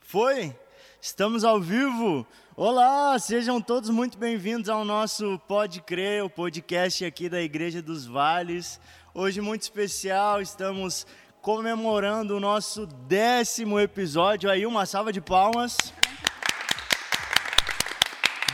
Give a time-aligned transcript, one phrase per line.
[0.00, 0.54] Foi?
[1.00, 2.26] Estamos ao vivo.
[2.54, 8.04] Olá, sejam todos muito bem-vindos ao nosso Pode Crer, o podcast aqui da Igreja dos
[8.04, 8.78] Vales.
[9.14, 11.06] Hoje muito especial, estamos
[11.40, 14.50] comemorando o nosso décimo episódio.
[14.50, 15.76] Aí, uma salva de palmas.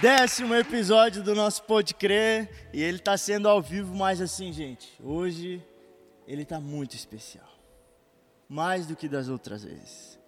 [0.00, 4.88] Décimo episódio do nosso Pode Crer e ele está sendo ao vivo, mas assim, gente,
[5.02, 5.62] hoje
[6.26, 7.48] ele está muito especial,
[8.48, 10.18] mais do que das outras vezes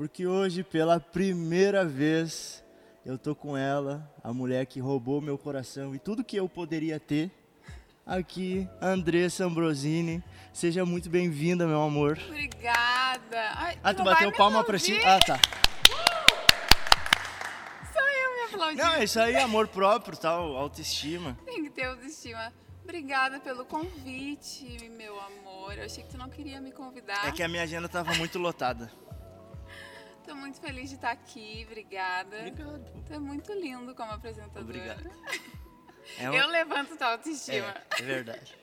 [0.00, 2.64] porque hoje, pela primeira vez,
[3.04, 6.98] eu tô com ela, a mulher que roubou meu coração e tudo que eu poderia
[6.98, 7.30] ter.
[8.10, 10.20] Aqui, Andressa Ambrosini.
[10.52, 12.18] Seja muito bem-vinda, meu amor.
[12.26, 13.52] Obrigada.
[13.54, 14.98] Ai, ah, tu bateu palma pra cima?
[15.04, 15.38] Ah, tá.
[17.92, 18.76] Só eu me aplaudi.
[18.78, 21.38] Não, isso aí é amor próprio, tal, autoestima.
[21.44, 22.52] Tem que ter autoestima.
[22.82, 25.78] Obrigada pelo convite, meu amor.
[25.78, 27.28] Eu achei que tu não queria me convidar.
[27.28, 28.90] É que a minha agenda tava muito lotada.
[30.26, 32.38] Tô muito feliz de estar aqui, obrigada.
[32.38, 33.04] Obrigado.
[33.06, 34.62] Tu é muito lindo como apresentador.
[34.62, 35.08] Obrigado.
[36.18, 37.74] É Eu levanto tua autoestima.
[37.98, 38.54] É, é verdade.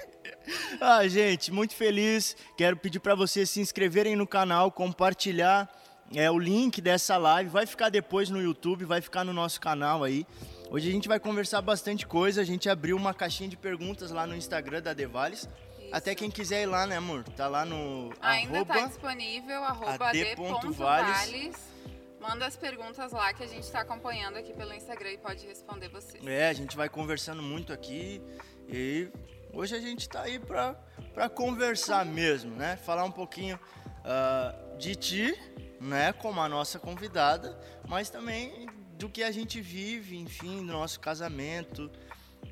[0.80, 2.36] ah, gente, muito feliz.
[2.56, 5.68] Quero pedir para vocês se inscreverem no canal, compartilhar
[6.14, 7.50] é, o link dessa live.
[7.50, 10.26] Vai ficar depois no YouTube, vai ficar no nosso canal aí.
[10.70, 12.40] Hoje a gente vai conversar bastante coisa.
[12.40, 15.48] A gente abriu uma caixinha de perguntas lá no Instagram da Devales.
[15.92, 17.22] Até quem quiser ir lá, né, amor?
[17.22, 18.12] Tá lá no.
[18.20, 21.73] Ainda arroba, tá disponível, arroba ad.vales.
[22.26, 25.90] Manda as perguntas lá que a gente está acompanhando aqui pelo Instagram e pode responder
[25.90, 26.26] vocês.
[26.26, 28.22] É, a gente vai conversando muito aqui
[28.66, 29.10] e
[29.52, 32.76] hoje a gente está aí para conversar mesmo, né?
[32.78, 33.60] Falar um pouquinho
[34.00, 35.38] uh, de ti,
[35.78, 41.00] né, como a nossa convidada, mas também do que a gente vive, enfim, do nosso
[41.00, 41.90] casamento,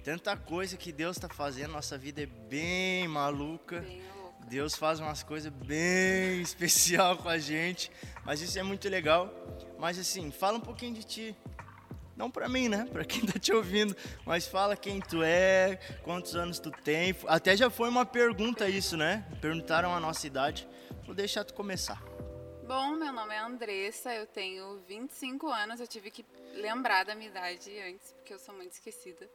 [0.05, 3.81] tanta coisa que Deus está fazendo, nossa vida é bem maluca.
[3.81, 4.03] Bem
[4.52, 7.90] Deus faz umas coisas bem especial com a gente,
[8.22, 9.32] mas isso é muito legal.
[9.78, 11.36] Mas assim, fala um pouquinho de ti.
[12.14, 12.86] Não para mim, né?
[12.92, 13.96] Para quem tá te ouvindo,
[14.26, 17.16] mas fala quem tu é, quantos anos tu tem.
[17.26, 19.26] Até já foi uma pergunta isso, né?
[19.40, 20.69] Perguntaram a nossa idade.
[21.06, 22.02] Vou deixar tu começar.
[22.69, 25.80] Bom, meu nome é Andressa, eu tenho 25 anos.
[25.80, 26.26] Eu tive que
[26.56, 29.26] lembrar da minha idade antes, porque eu sou muito esquecida.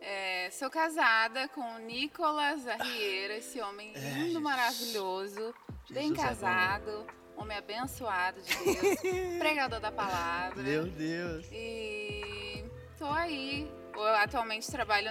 [0.00, 5.54] É, sou casada com o Nicolas Arrieira, esse homem é, lindo, é, maravilhoso,
[5.86, 7.06] Jesus bem casado,
[7.36, 8.98] é homem abençoado de Deus,
[9.38, 10.62] pregador da palavra.
[10.62, 11.46] Meu Deus.
[11.52, 12.64] E
[12.98, 13.70] tô aí.
[13.94, 15.10] Eu atualmente trabalho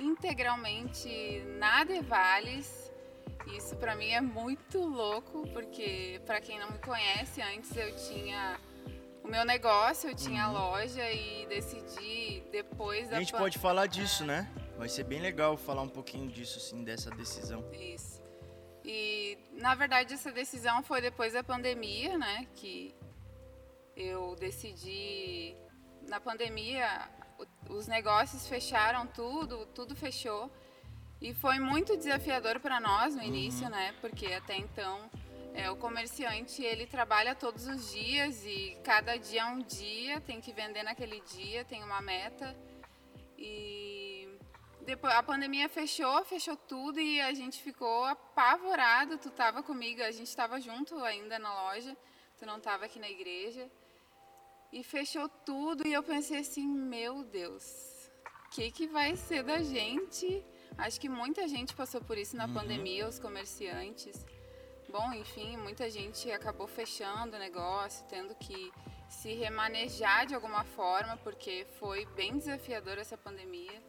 [0.00, 2.90] integralmente na Devales.
[3.54, 8.58] Isso para mim é muito louco, porque para quem não me conhece, antes eu tinha
[9.22, 10.54] o meu negócio, eu tinha uhum.
[10.54, 14.26] loja e decidi depois da A gente pode falar disso, é.
[14.26, 14.52] né?
[14.76, 17.64] Vai ser bem legal falar um pouquinho disso, assim, dessa decisão.
[17.72, 18.20] Isso.
[18.84, 22.48] E, na verdade, essa decisão foi depois da pandemia, né?
[22.56, 22.94] Que
[23.96, 25.56] eu decidi.
[26.08, 27.08] Na pandemia,
[27.68, 30.50] os negócios fecharam tudo, tudo fechou.
[31.20, 33.70] E foi muito desafiador para nós no início, uhum.
[33.70, 33.94] né?
[34.00, 35.08] Porque até então
[35.54, 40.40] é, o comerciante ele trabalha todos os dias e cada dia é um dia, tem
[40.40, 42.56] que vender naquele dia, tem uma meta.
[43.36, 44.28] E
[44.80, 49.18] depois a pandemia fechou, fechou tudo e a gente ficou apavorado.
[49.18, 51.96] Tu estava comigo, a gente estava junto ainda na loja,
[52.38, 53.70] tu não estava aqui na igreja.
[54.72, 58.10] E fechou tudo e eu pensei assim, meu Deus,
[58.46, 60.42] o que, que vai ser da gente?
[60.78, 62.54] Acho que muita gente passou por isso na uhum.
[62.54, 64.24] pandemia, os comerciantes.
[64.92, 68.70] Bom, enfim, muita gente acabou fechando o negócio, tendo que
[69.08, 73.82] se remanejar de alguma forma, porque foi bem desafiador essa pandemia.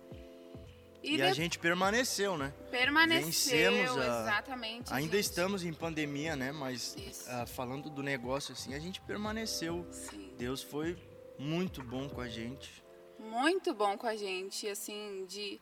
[1.03, 1.21] E, e de...
[1.23, 2.53] a gente permaneceu, né?
[2.71, 4.21] Permaneceu, Vencemos a...
[4.21, 4.93] exatamente.
[4.93, 5.25] Ainda gente.
[5.25, 6.53] estamos em pandemia, né?
[6.53, 9.85] Mas uh, falando do negócio assim, a gente permaneceu.
[9.91, 10.33] Sim.
[10.37, 10.97] Deus foi
[11.37, 12.81] muito bom com a gente.
[13.19, 15.59] Muito bom com a gente, assim, de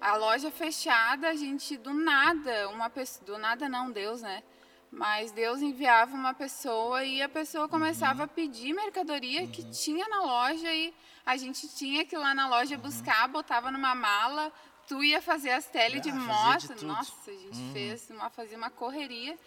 [0.00, 4.44] a loja fechada, a gente do nada, uma pessoa, do nada não, Deus, né?
[4.90, 8.24] Mas Deus enviava uma pessoa e a pessoa começava uhum.
[8.24, 9.50] a pedir mercadoria uhum.
[9.50, 10.92] que tinha na loja e
[11.24, 12.82] a gente tinha que ir lá na loja uhum.
[12.82, 14.52] buscar, botava numa mala,
[14.88, 16.84] tu ia fazer as tele ah, de moto.
[16.84, 17.72] Nossa, a gente uhum.
[17.72, 19.38] fez uma, fazia uma correria.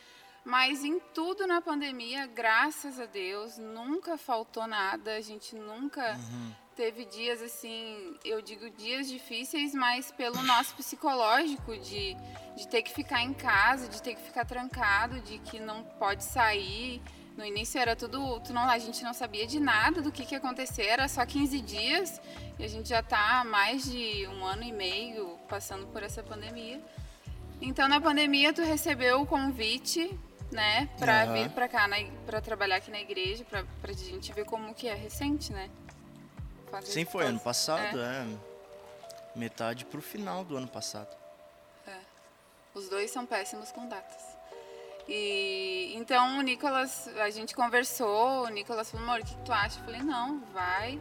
[0.46, 5.16] Mas em tudo na pandemia, graças a Deus, nunca faltou nada.
[5.16, 6.52] A gente nunca uhum.
[6.76, 12.16] Teve dias assim, eu digo dias difíceis, mas pelo nosso psicológico de,
[12.56, 16.24] de ter que ficar em casa, de ter que ficar trancado, de que não pode
[16.24, 17.02] sair.
[17.38, 20.84] No início era tudo, não, a gente não sabia de nada do que, que acontecer,
[20.84, 22.22] era só 15 dias
[22.60, 26.22] e a gente já está há mais de um ano e meio passando por essa
[26.22, 26.80] pandemia.
[27.60, 30.16] Então na pandemia tu recebeu o convite,
[30.52, 31.34] né, para uhum.
[31.34, 31.90] vir para cá,
[32.28, 35.72] para trabalhar aqui na igreja, para a gente ver como que é recente, né?
[36.74, 38.26] Fazer Sim, foi ano passado, é.
[38.26, 38.28] é.
[39.36, 41.16] Metade pro final do ano passado.
[41.86, 42.00] É.
[42.74, 44.24] Os dois são péssimos com datas.
[45.08, 49.80] E então o Nicolas, a gente conversou, o Nicolas falou, amor, o que tu acha?
[49.80, 51.00] Eu falei, não, vai.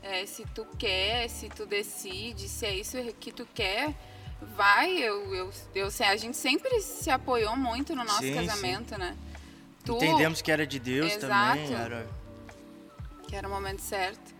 [0.00, 3.92] É, se tu quer, se tu decide, se é isso que tu quer,
[4.40, 4.96] vai.
[4.96, 9.00] Eu, eu, eu, a gente sempre se apoiou muito no nosso sim, casamento, sim.
[9.00, 9.18] né?
[9.84, 11.74] Tu, Entendemos que era de Deus exato, também.
[11.74, 12.06] Era...
[13.26, 14.39] Que era o momento certo.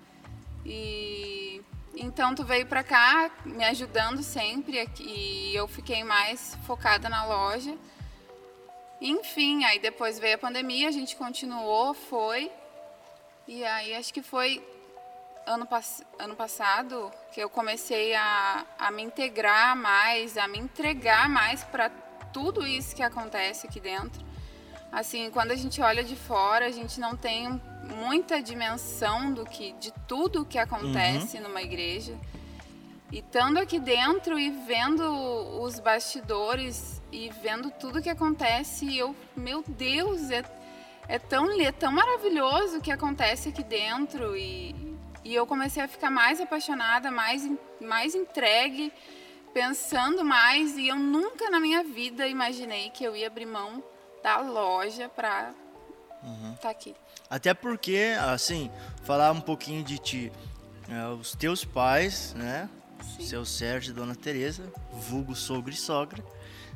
[0.72, 1.60] E
[1.96, 7.76] então tu veio pra cá me ajudando sempre e eu fiquei mais focada na loja.
[9.00, 12.52] Enfim, aí depois veio a pandemia, a gente continuou, foi.
[13.48, 14.64] E aí acho que foi
[15.44, 21.28] ano, pass ano passado que eu comecei a, a me integrar mais, a me entregar
[21.28, 21.90] mais para
[22.32, 24.29] tudo isso que acontece aqui dentro.
[24.92, 27.60] Assim, quando a gente olha de fora, a gente não tem
[27.96, 31.44] muita dimensão do que de tudo que acontece uhum.
[31.44, 32.18] numa igreja.
[33.12, 35.02] E estando aqui dentro e vendo
[35.60, 40.44] os bastidores e vendo tudo que acontece, eu, meu Deus, é,
[41.08, 44.36] é, tão, é tão maravilhoso o que acontece aqui dentro.
[44.36, 44.74] E,
[45.24, 47.48] e eu comecei a ficar mais apaixonada, mais,
[47.80, 48.92] mais entregue,
[49.54, 50.76] pensando mais.
[50.76, 53.82] E eu nunca na minha vida imaginei que eu ia abrir mão
[54.22, 55.52] da loja para
[56.22, 56.54] uhum.
[56.60, 56.94] tá aqui.
[57.28, 58.70] Até porque, assim,
[59.04, 60.32] falar um pouquinho de ti.
[60.88, 62.68] É, os teus pais, né?
[63.16, 63.24] Sim.
[63.24, 66.22] Seu Sérgio e Dona Teresa, vulgo sogro e sogra.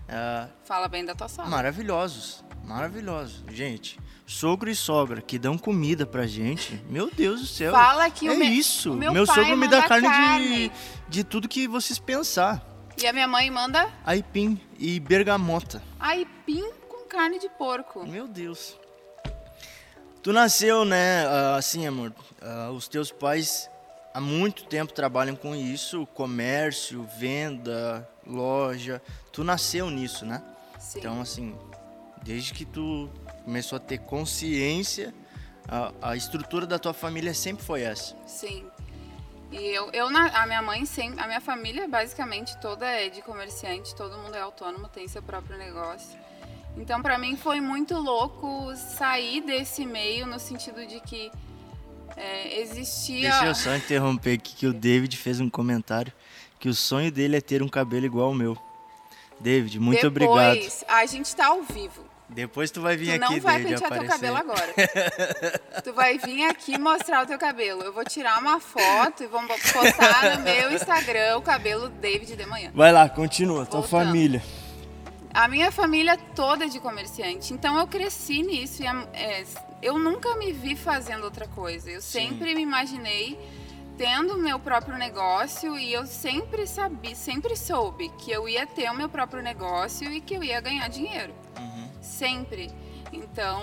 [0.04, 1.50] Uh, Fala bem da tua sogra.
[1.50, 3.42] Maravilhosos, maravilhosos.
[3.50, 7.72] Gente, sogro e sogra que dão comida pra gente, meu Deus do céu.
[7.72, 8.92] Fala que é o isso.
[8.92, 10.72] O meu, meu sogro me dá carne, carne, De,
[11.08, 12.64] de tudo que vocês pensar.
[13.02, 13.90] E a minha mãe manda?
[14.04, 15.82] Aipim e bergamota.
[15.98, 16.70] Aipim
[17.14, 18.04] carne de porco.
[18.04, 18.76] Meu Deus.
[20.22, 22.12] Tu nasceu, né, ah, assim, amor,
[22.42, 23.70] uh, os teus pais
[24.12, 29.02] há muito tempo trabalham com isso, comércio, venda, loja.
[29.30, 30.42] Tu nasceu nisso, né?
[30.78, 30.98] Sim.
[30.98, 31.54] Então, assim,
[32.22, 33.10] desde que tu
[33.44, 35.14] começou a ter consciência,
[35.68, 38.16] a, a estrutura da tua família sempre foi essa.
[38.26, 38.66] Sim.
[39.52, 43.94] E eu, eu a minha mãe sempre, a minha família basicamente toda é de comerciante,
[43.94, 46.18] todo mundo é autônomo, tem seu próprio negócio.
[46.76, 51.30] Então, para mim foi muito louco sair desse meio no sentido de que
[52.16, 53.30] é, existia.
[53.30, 56.12] Deixa eu só interromper aqui que o David fez um comentário
[56.64, 58.56] que o sonho dele é ter um cabelo igual ao meu.
[59.38, 60.84] David, muito Depois, obrigado.
[60.88, 62.02] A gente está ao vivo.
[62.26, 64.00] Depois tu vai vir tu aqui, não vai pentear aparecer.
[64.00, 64.72] teu cabelo agora.
[65.84, 67.82] tu vai vir aqui mostrar o teu cabelo.
[67.82, 72.46] Eu vou tirar uma foto e vamos postar no meu Instagram o cabelo David de
[72.46, 72.70] manhã.
[72.74, 74.06] Vai lá, continua, tua Voltando.
[74.06, 74.42] família.
[75.34, 79.44] A minha família toda é de comerciante, então eu cresci nisso e é,
[79.82, 81.90] eu nunca me vi fazendo outra coisa.
[81.90, 82.28] Eu Sim.
[82.28, 83.36] sempre me imaginei
[83.98, 88.94] tendo meu próprio negócio e eu sempre sabia, sempre soube que eu ia ter o
[88.94, 91.34] meu próprio negócio e que eu ia ganhar dinheiro.
[91.58, 91.90] Uhum.
[92.00, 92.70] Sempre.
[93.12, 93.60] Então,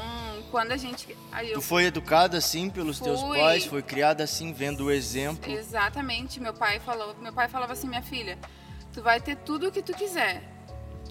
[0.52, 1.08] quando a gente.
[1.54, 3.66] tu foi educada assim pelos fui, teus pais?
[3.66, 5.50] Foi criada assim, vendo o exemplo?
[5.50, 6.38] Exatamente.
[6.38, 8.38] Meu pai falou, meu pai falava assim, minha filha,
[8.92, 10.51] tu vai ter tudo o que tu quiser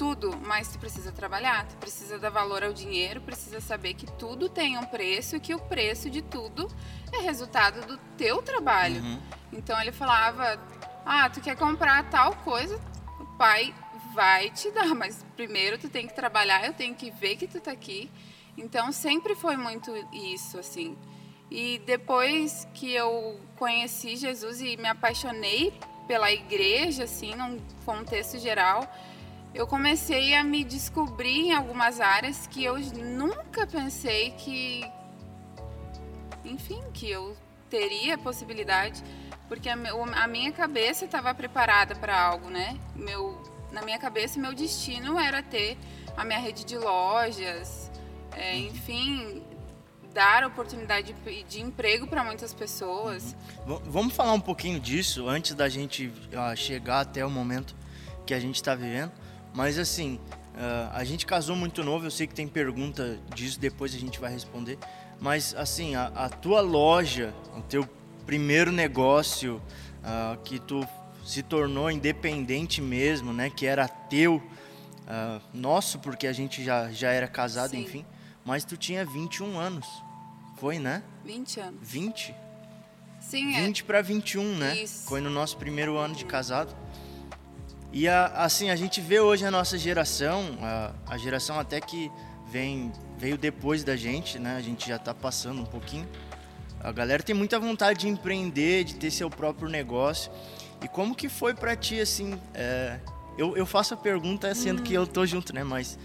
[0.00, 4.48] tudo, mas tu precisa trabalhar, tu precisa dar valor ao dinheiro, precisa saber que tudo
[4.48, 6.66] tem um preço e que o preço de tudo
[7.12, 9.02] é resultado do teu trabalho.
[9.02, 9.20] Uhum.
[9.52, 10.58] Então ele falava:
[11.04, 12.80] "Ah, tu quer comprar tal coisa,
[13.20, 13.74] o pai
[14.14, 17.60] vai te dar, mas primeiro tu tem que trabalhar, eu tenho que ver que tu
[17.60, 18.10] tá aqui".
[18.56, 20.96] Então sempre foi muito isso assim.
[21.50, 25.74] E depois que eu conheci Jesus e me apaixonei
[26.08, 28.90] pela igreja assim, num contexto geral,
[29.54, 34.84] eu comecei a me descobrir em algumas áreas que eu nunca pensei que,
[36.44, 37.36] enfim, que eu
[37.68, 39.02] teria possibilidade,
[39.48, 39.76] porque a,
[40.22, 42.78] a minha cabeça estava preparada para algo, né?
[42.94, 43.42] Meu,
[43.72, 45.76] na minha cabeça, meu destino era ter
[46.16, 47.90] a minha rede de lojas,
[48.32, 49.42] é, enfim,
[50.12, 53.36] dar oportunidade de, de emprego para muitas pessoas.
[53.66, 53.80] Uhum.
[53.86, 57.74] Vamos falar um pouquinho disso antes da gente uh, chegar até o momento
[58.26, 59.12] que a gente está vivendo.
[59.54, 60.18] Mas assim,
[60.60, 64.20] Uh, a gente casou muito novo, eu sei que tem pergunta disso, depois a gente
[64.20, 64.78] vai responder.
[65.18, 67.88] Mas, assim, a, a tua loja, o teu
[68.26, 70.86] primeiro negócio uh, que tu
[71.24, 73.48] se tornou independente mesmo, né?
[73.48, 77.82] Que era teu, uh, nosso, porque a gente já, já era casado, Sim.
[77.82, 78.06] enfim.
[78.44, 79.86] Mas tu tinha 21 anos.
[80.56, 81.02] Foi, né?
[81.24, 81.80] 20 anos.
[81.82, 82.34] 20?
[83.20, 83.84] Sim, 20 é.
[83.84, 84.82] para 21, né?
[84.82, 85.08] Isso.
[85.08, 86.74] Foi no nosso primeiro ano de casado.
[87.92, 92.10] E a, assim, a gente vê hoje a nossa geração, a, a geração até que
[92.46, 94.56] vem, veio depois da gente, né?
[94.56, 96.08] A gente já está passando um pouquinho.
[96.80, 100.30] A galera tem muita vontade de empreender, de ter seu próprio negócio.
[100.82, 102.98] E como que foi para ti, assim, é,
[103.36, 104.84] eu, eu faço a pergunta sendo hum.
[104.84, 105.64] que eu tô junto, né?
[105.64, 105.98] Mas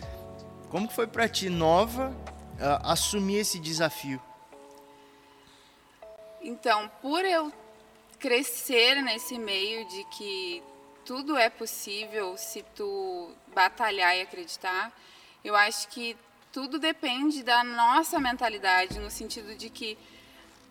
[0.69, 4.21] como que foi para ti, nova, uh, assumir esse desafio?
[6.41, 7.51] Então, por eu
[8.19, 10.63] crescer nesse meio de que
[11.05, 14.91] tudo é possível se tu batalhar e acreditar.
[15.43, 16.17] Eu acho que
[16.51, 19.97] tudo depende da nossa mentalidade, no sentido de que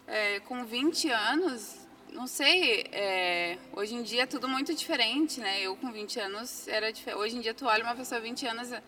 [0.07, 1.77] é, com 20 anos,
[2.13, 5.61] não sei, é, hoje em dia é tudo muito diferente, né?
[5.61, 7.21] Eu com 20 anos era diferente.
[7.21, 8.83] Hoje em dia tu olha uma pessoa 20 anos, a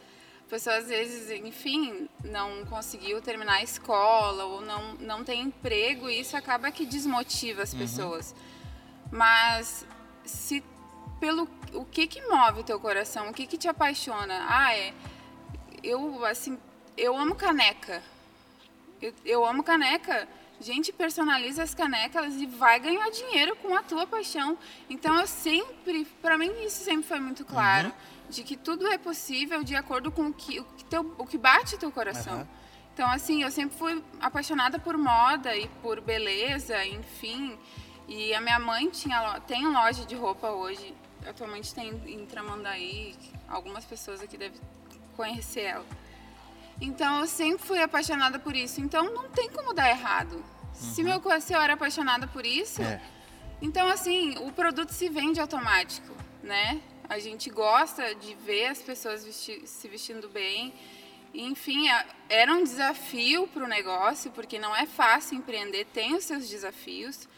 [0.49, 6.21] pessoa às vezes, enfim, não conseguiu terminar a escola ou não, não tem emprego e
[6.21, 7.79] isso acaba que desmotiva as uhum.
[7.79, 8.35] pessoas.
[9.11, 9.87] Mas
[10.25, 10.63] se
[11.21, 14.47] pelo o que que move o teu coração, o que que te apaixona.
[14.49, 14.93] Ah, é
[15.83, 16.59] eu assim,
[16.97, 18.03] eu amo caneca.
[19.01, 20.29] Eu, eu amo caneca.
[20.59, 24.57] Gente, personaliza as canecas e vai ganhar dinheiro com a tua paixão.
[24.89, 28.31] Então eu sempre, para mim isso sempre foi muito claro, uhum.
[28.31, 31.37] de que tudo é possível de acordo com o que o que, teu, o que
[31.37, 32.39] bate teu coração.
[32.39, 32.47] Uhum.
[32.95, 37.59] Então assim, eu sempre fui apaixonada por moda e por beleza, enfim.
[38.09, 40.95] E a minha mãe tinha tem loja de roupa hoje
[41.29, 43.15] atualmente tem em Tramandaí,
[43.49, 44.61] algumas pessoas aqui devem
[45.17, 45.87] conhecer ela.
[46.81, 48.81] Então eu sempre fui apaixonada por isso.
[48.81, 50.37] Então não tem como dar errado.
[50.37, 50.75] Uhum.
[50.75, 53.01] Se meu se eu era apaixonada por isso, é.
[53.61, 56.81] então assim o produto se vende automático, né?
[57.09, 60.75] A gente gosta de ver as pessoas vesti se vestindo bem.
[61.33, 66.25] Enfim, é, era um desafio para o negócio, porque não é fácil empreender, tem os
[66.25, 67.29] seus desafios.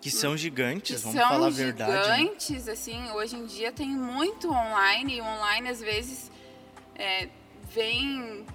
[0.00, 1.92] Que são gigantes, que vamos falar a verdade.
[1.92, 2.18] São né?
[2.18, 2.72] gigantes, né?
[2.72, 6.30] assim, hoje em dia tem muito online, e o online às vezes
[6.94, 7.28] é,
[7.72, 8.46] vem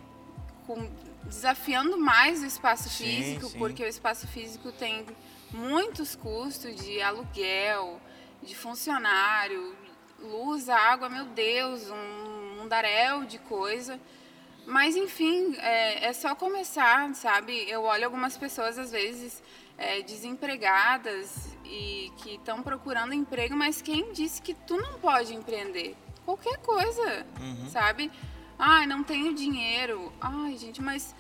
[0.66, 0.90] com,
[1.26, 3.58] desafiando mais o espaço sim, físico, sim.
[3.58, 5.06] porque o espaço físico tem
[5.52, 8.00] muitos custos de aluguel,
[8.42, 9.76] de funcionário,
[10.20, 14.00] luz, água, meu Deus, um mundaréu de coisa.
[14.66, 17.70] Mas enfim, é, é só começar, sabe?
[17.70, 19.44] Eu olho algumas pessoas às vezes
[19.78, 25.96] é, desempregadas e que estão procurando emprego, mas quem disse que tu não pode empreender?
[26.26, 27.70] Qualquer coisa, uhum.
[27.70, 28.12] sabe?
[28.58, 30.12] Ai, não tenho dinheiro.
[30.22, 31.14] Ai, gente, mas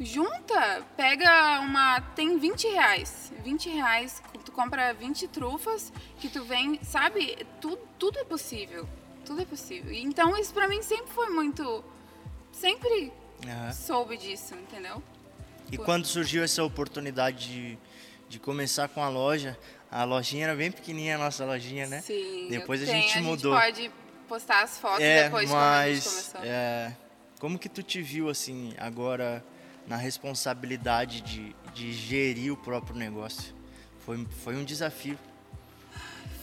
[0.00, 2.00] junta, pega uma.
[2.00, 3.32] Tem 20 reais.
[3.42, 7.46] 20 reais, tu compra 20 trufas que tu vem, sabe?
[7.60, 8.88] Tudo, tudo é possível.
[9.24, 9.92] Tudo é possível.
[9.92, 11.84] Então isso pra mim sempre foi muito.
[12.52, 13.12] Sempre
[13.44, 13.72] uhum.
[13.72, 15.02] soube disso, entendeu?
[15.72, 17.78] E quando surgiu essa oportunidade de
[18.34, 19.56] de começar com a loja.
[19.88, 22.00] A lojinha era bem pequenininha, a nossa lojinha, né?
[22.00, 22.48] Sim.
[22.50, 23.54] Depois a gente mudou.
[23.54, 23.92] A gente pode
[24.28, 26.48] postar as fotos é, depois mas, de.
[26.48, 26.92] É,
[27.38, 29.44] como que tu te viu, assim, agora
[29.86, 33.54] na responsabilidade de, de gerir o próprio negócio?
[34.00, 35.16] Foi, foi um desafio.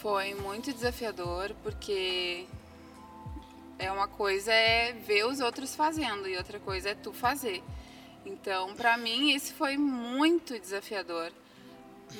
[0.02, 2.46] Foi muito desafiador, porque
[3.78, 7.62] é uma coisa é ver os outros fazendo e outra coisa é tu fazer.
[8.26, 11.34] Então, para mim, esse foi muito desafiador.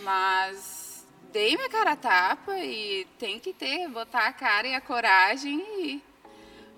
[0.04, 4.82] Mas dei minha cara a tapa e tem que ter, botar a cara e a
[4.82, 6.02] coragem e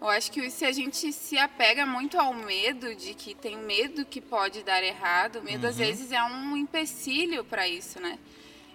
[0.03, 4.03] eu acho que se a gente se apega muito ao medo de que tem medo
[4.03, 5.69] que pode dar errado, medo uhum.
[5.69, 8.19] às vezes é um empecilho para isso, né?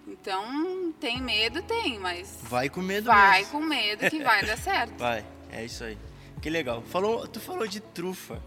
[0.06, 2.38] Então, tem medo, tem, mas.
[2.44, 3.52] Vai com medo Vai mesmo.
[3.52, 4.96] com medo que vai dar certo.
[4.96, 5.98] Vai, é isso aí.
[6.40, 6.80] Que legal.
[6.80, 8.42] Falou, tu falou de trufa.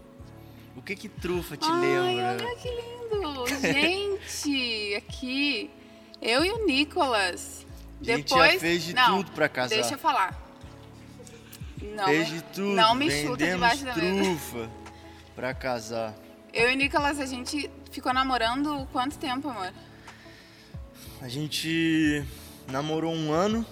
[0.74, 2.46] O que que trufa te Ai, lembra?
[2.46, 3.46] Olha que lindo!
[3.60, 5.70] Gente, aqui.
[6.22, 7.66] Eu e o Nicolas.
[8.00, 9.74] A gente Depois, já fez de não, tudo pra casar.
[9.74, 10.40] Deixa eu falar.
[11.82, 12.68] Não, fez de tudo.
[12.68, 14.22] Não me chuta debaixo da mesa.
[14.22, 14.70] trufa
[15.34, 16.14] pra casar.
[16.52, 19.72] Eu e o Nicolas, a gente ficou namorando quanto tempo, amor?
[21.20, 22.24] A gente
[22.68, 23.66] namorou um ano,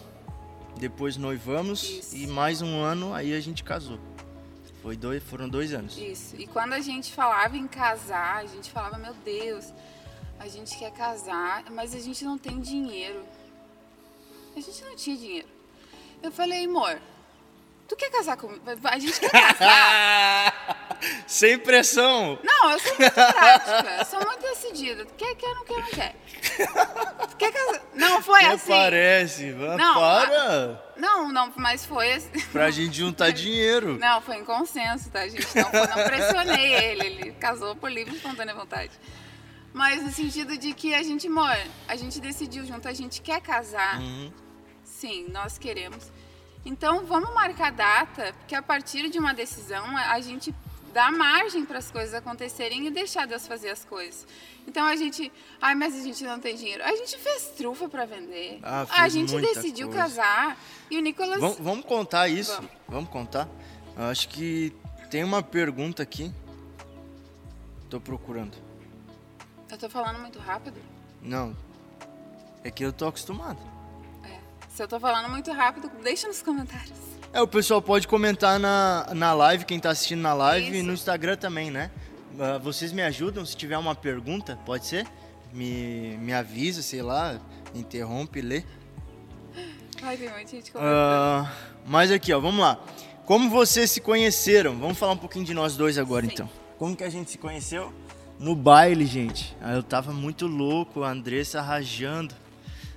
[0.77, 2.17] depois noivamos Isso.
[2.17, 4.01] e mais um ano aí a gente casou.
[4.83, 5.97] Foi dois, foram dois anos.
[5.97, 6.35] Isso.
[6.37, 9.73] E quando a gente falava em casar, a gente falava, meu Deus,
[10.41, 13.25] a gente quer casar, mas a gente não tem dinheiro.
[14.57, 15.49] A gente não tinha dinheiro.
[16.23, 17.01] Eu falei, amor,
[17.91, 18.63] Tu quer casar comigo?
[18.85, 20.97] A gente quer casar.
[21.27, 22.39] Sem pressão.
[22.41, 23.97] Não, eu sou muito prática.
[23.99, 25.07] Eu sou muito decidida.
[25.19, 26.15] Quer, quer, não quer, não quer.
[27.31, 27.83] Tu quer casar?
[27.93, 28.69] Não, foi Até assim.
[28.69, 29.45] parece.
[29.53, 30.85] Não, para.
[30.97, 32.31] Não, não, mas foi assim.
[32.53, 33.99] Pra gente juntar dinheiro.
[33.99, 35.49] Não, foi em consenso, tá, gente?
[35.57, 37.07] Não, não pressionei ele.
[37.07, 38.93] Ele casou por livre e espontânea vontade.
[39.73, 43.41] Mas no sentido de que a gente, amor, a gente decidiu junto, a gente quer
[43.41, 44.01] casar.
[44.01, 44.33] Uhum.
[44.83, 46.11] Sim, nós queremos.
[46.65, 50.55] Então vamos marcar data, porque a partir de uma decisão a gente
[50.93, 54.27] dá margem para as coisas acontecerem e deixar Deus fazer as coisas.
[54.67, 56.83] Então a gente, ai, mas a gente não tem dinheiro.
[56.85, 58.59] A gente fez trufa para vender.
[58.63, 60.03] Ah, a gente decidiu coisa.
[60.03, 60.59] casar
[60.91, 62.55] e o Nicolas Vamos, vamos contar isso?
[62.55, 62.71] Vamos.
[62.89, 63.49] Vamos contar?
[63.97, 64.73] Eu acho que
[65.11, 66.33] tem uma pergunta aqui.
[67.89, 68.70] Tô procurando.
[69.71, 70.81] Eu tô falando muito rápido?
[71.23, 71.57] Não.
[72.65, 73.59] É que eu tô acostumado.
[74.25, 74.39] É.
[74.69, 76.99] Se eu tô falando muito rápido, deixa nos comentários.
[77.33, 80.87] É, o pessoal pode comentar na, na live, quem tá assistindo na live e Isso.
[80.87, 81.91] no Instagram também, né?
[82.39, 85.07] Ah, vocês me ajudam se tiver uma pergunta, pode ser?
[85.53, 87.41] Me, me avisa, sei lá,
[87.75, 88.65] interrompe, lê.
[90.03, 90.93] Ai, tem muita gente comentando.
[90.93, 91.53] Ah,
[91.87, 92.79] mas aqui, ó, vamos lá.
[93.25, 94.77] Como vocês se conheceram?
[94.79, 96.33] Vamos falar um pouquinho de nós dois agora, Sim.
[96.33, 96.51] então.
[96.79, 97.93] Como que a gente se conheceu?
[98.41, 99.55] No baile, gente.
[99.61, 102.35] Aí eu tava muito louco, a Andressa rajando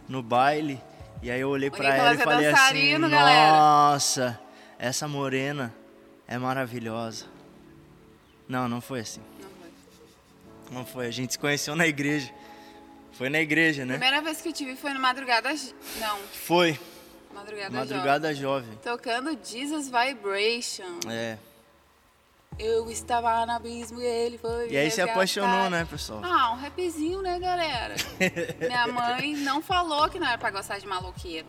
[0.08, 0.80] no baile.
[1.22, 4.40] E aí eu olhei pra Nicolas ela e é falei assim: dançarino, galera." Nossa,
[4.80, 5.76] essa morena
[6.26, 7.26] é maravilhosa.
[8.48, 9.20] Não, não foi assim.
[9.42, 10.76] Não foi.
[10.78, 11.08] Não foi.
[11.08, 12.32] A gente se conheceu na igreja.
[13.12, 13.96] Foi na igreja, né?
[13.96, 15.54] Primeira vez que eu tive foi no Madrugada...
[16.00, 16.80] Não, Foi.
[17.34, 18.72] Madrugada, Madrugada Jovem.
[18.72, 18.80] Jovem.
[18.82, 21.00] Tocando Jesus Vibration.
[21.10, 21.38] É.
[22.60, 26.22] Eu estava no abismo e ele foi E aí se apaixonou, né, pessoal?
[26.24, 27.96] Ah, um rapzinho, né, galera?
[28.60, 31.48] Minha mãe não falou que não era pra gostar de maloqueiro.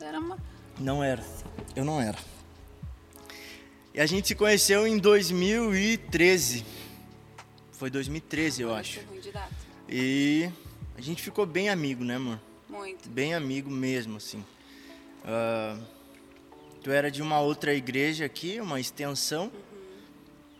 [0.00, 0.38] Era uma...
[0.78, 1.24] Não era.
[1.74, 2.18] Eu não era.
[3.92, 6.64] E a gente se conheceu em 2013.
[7.72, 9.00] Foi 2013, eu acho.
[9.88, 10.50] E
[10.96, 12.40] a gente ficou bem amigo, né, amor?
[12.68, 13.08] Muito.
[13.08, 14.44] Bem amigo mesmo, assim.
[15.24, 15.76] Ah,
[16.82, 19.50] tu era de uma outra igreja aqui, uma extensão.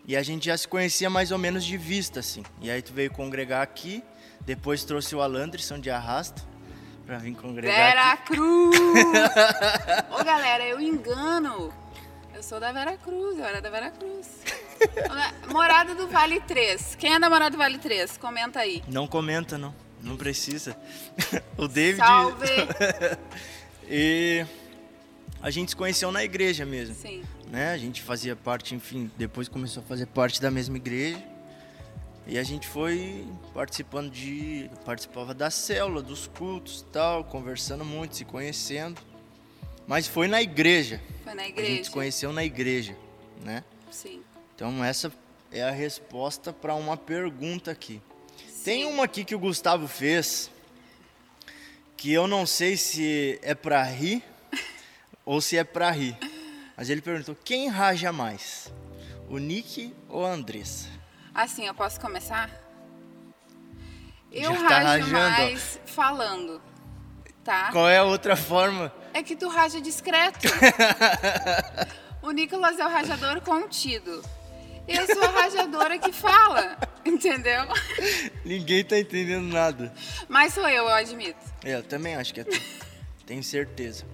[0.07, 2.43] E a gente já se conhecia mais ou menos de vista, assim.
[2.61, 4.03] E aí tu veio congregar aqui.
[4.41, 6.45] Depois trouxe o Alandrisson de Arrasto
[7.05, 8.33] pra vir congregar Vera aqui.
[8.33, 8.77] Cruz!
[10.19, 11.73] Ô, galera, eu engano.
[12.33, 14.27] Eu sou da Vera Cruz, eu era da Vera Cruz.
[15.51, 16.95] Morada do Vale 3.
[16.95, 18.17] Quem é da Morada do Vale 3?
[18.17, 18.83] Comenta aí.
[18.87, 19.73] Não comenta, não.
[20.01, 20.77] Não precisa.
[21.57, 21.97] o David.
[21.97, 22.45] Salve!
[23.87, 24.45] E
[25.41, 26.93] a gente se conheceu na igreja mesmo.
[26.93, 27.23] Sim.
[27.55, 27.71] Né?
[27.71, 31.23] A gente fazia parte, enfim, depois começou a fazer parte da mesma igreja.
[32.27, 34.69] E a gente foi participando de.
[34.83, 38.99] participava da célula, dos cultos e tal, conversando muito, se conhecendo.
[39.87, 41.01] Mas foi na igreja.
[41.23, 41.83] Foi na A gente igreja.
[41.85, 42.97] se conheceu na igreja,
[43.41, 43.63] né?
[43.89, 44.21] Sim.
[44.53, 45.09] Então essa
[45.49, 48.01] é a resposta para uma pergunta aqui.
[48.65, 48.91] Tem Sim.
[48.91, 50.51] uma aqui que o Gustavo fez
[51.95, 54.21] que eu não sei se é para rir
[55.23, 56.17] ou se é para rir.
[56.77, 58.73] Mas ele perguntou: quem raja mais?
[59.29, 60.89] O Nick ou a Andressa?
[61.33, 62.49] Assim, eu posso começar?
[64.31, 66.61] Eu Já tá rajo rajando, mais falando,
[67.43, 67.71] tá?
[67.71, 68.93] Qual é a outra forma?
[69.13, 70.47] É que tu raja discreto.
[72.21, 74.21] o Nicolas é o rajador contido.
[74.87, 77.63] Eu sou a rajadora que fala, entendeu?
[78.43, 79.93] Ninguém tá entendendo nada.
[80.27, 81.39] Mas sou eu, eu admito.
[81.63, 82.61] É, eu também acho que é tu.
[83.25, 84.05] Tenho certeza.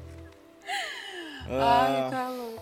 [1.51, 2.61] Ai, Ah, tá louco.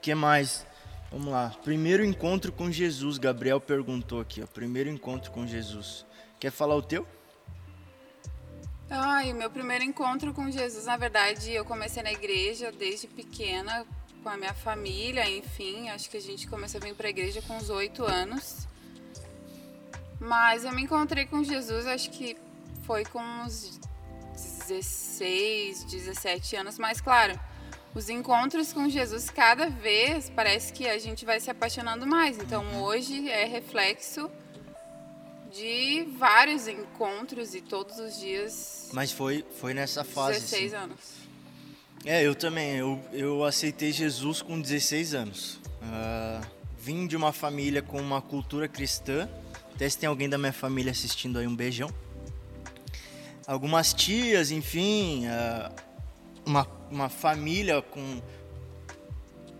[0.00, 0.66] que mais?
[1.10, 1.54] Vamos lá.
[1.62, 3.18] Primeiro encontro com Jesus.
[3.18, 4.46] Gabriel perguntou aqui, ó.
[4.46, 6.04] Primeiro encontro com Jesus.
[6.40, 7.06] Quer falar o teu?
[8.90, 13.84] Ai, o meu primeiro encontro com Jesus, na verdade, eu comecei na igreja desde pequena,
[14.22, 15.88] com a minha família, enfim.
[15.88, 18.68] Acho que a gente começou a vir para a igreja com uns oito anos.
[20.20, 22.36] Mas eu me encontrei com Jesus, acho que
[22.82, 23.80] foi com uns
[24.68, 26.78] 16, 17 anos.
[26.78, 27.38] Mas, claro,
[27.94, 32.38] os encontros com Jesus, cada vez parece que a gente vai se apaixonando mais.
[32.38, 34.28] Então, hoje é reflexo
[35.52, 40.40] de vários encontros e todos os dias Mas foi, foi nessa fase.
[40.40, 40.84] 16 assim.
[40.84, 40.98] anos.
[42.04, 42.76] É, eu também.
[42.76, 45.60] Eu, eu aceitei Jesus com 16 anos.
[45.80, 46.40] Ah,
[46.76, 49.28] vim de uma família com uma cultura cristã.
[49.74, 51.88] Até se tem alguém da minha família assistindo aí, um beijão.
[53.46, 55.26] Algumas tias, enfim.
[55.28, 55.72] ah,
[56.46, 58.20] uma, uma família com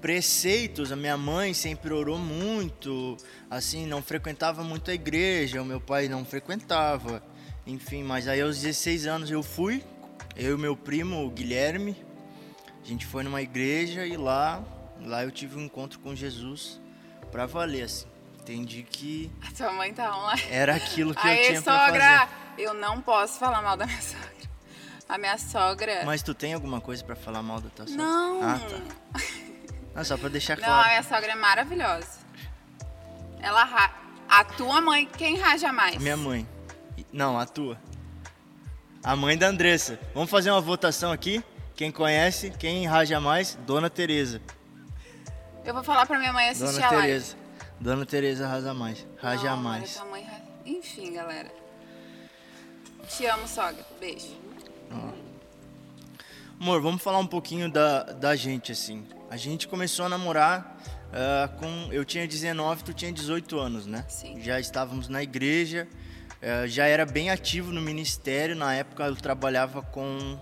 [0.00, 0.92] preceitos.
[0.92, 3.16] A minha mãe sempre orou muito.
[3.50, 5.62] Assim, não frequentava muito a igreja.
[5.62, 7.22] O meu pai não frequentava.
[7.66, 9.82] Enfim, mas aí aos 16 anos eu fui.
[10.36, 11.96] Eu e meu primo, o Guilherme.
[12.82, 14.62] A gente foi numa igreja e lá
[15.00, 16.80] lá eu tive um encontro com Jesus
[17.32, 18.06] pra valer, assim.
[18.40, 20.42] Entendi que A tua mãe tá online.
[20.50, 22.18] era aquilo que eu Aê, tinha pra sogra!
[22.26, 22.62] fazer.
[22.62, 24.28] Eu não posso falar mal da minha sogra.
[25.08, 26.02] A minha sogra.
[26.04, 28.02] Mas tu tem alguma coisa pra falar mal da tua sogra?
[28.02, 28.42] Não.
[28.42, 29.20] Ah, tá.
[29.94, 30.88] Não, só pra deixar Não, a claro.
[30.88, 32.18] minha sogra é maravilhosa.
[33.40, 33.94] Ela ra...
[34.28, 35.98] A tua mãe, quem raja mais?
[35.98, 36.48] Minha mãe.
[37.12, 37.78] Não, a tua.
[39.02, 40.00] A mãe da Andressa.
[40.14, 41.44] Vamos fazer uma votação aqui?
[41.76, 43.54] Quem conhece, quem raja mais?
[43.66, 44.40] Dona Tereza.
[45.64, 47.06] Eu vou falar pra minha mãe assistir Dona a live.
[47.06, 47.36] Tereza.
[47.78, 49.06] Dona Tereza raja mais.
[49.20, 50.02] Raja Não, mais.
[50.10, 50.26] mãe
[50.64, 51.52] Enfim, galera.
[53.08, 53.84] Te amo, sogra.
[54.00, 54.43] Beijo.
[56.60, 59.06] Amor, vamos falar um pouquinho da, da gente, assim.
[59.30, 60.74] A gente começou a namorar
[61.14, 61.92] ah, com.
[61.92, 64.04] Eu tinha 19, tu tinha 18 anos, né?
[64.08, 64.40] Sim.
[64.40, 65.86] Já estávamos na igreja,
[66.42, 68.56] eh, já era bem ativo no ministério.
[68.56, 70.36] Na época eu trabalhava com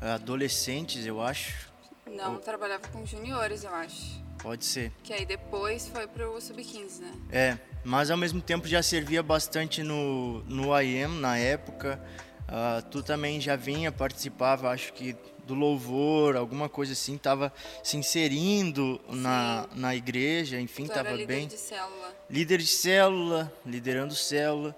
[0.00, 1.72] ah, adolescentes, eu acho.
[2.06, 4.22] Não, trabalhava com juniores, eu acho.
[4.42, 4.92] Pode ser.
[5.02, 7.12] Que aí depois foi pro Sub-15, né?
[7.32, 11.98] É, mas ao mesmo tempo já servia bastante no, no IM na época.
[12.48, 15.14] Ah, tu também já vinha, participava, acho que
[15.46, 21.16] do louvor, alguma coisa assim, tava se inserindo na, na igreja, enfim, Tu tava era
[21.16, 21.48] líder bem.
[21.48, 22.16] de célula.
[22.28, 24.76] Líder de célula, liderando célula.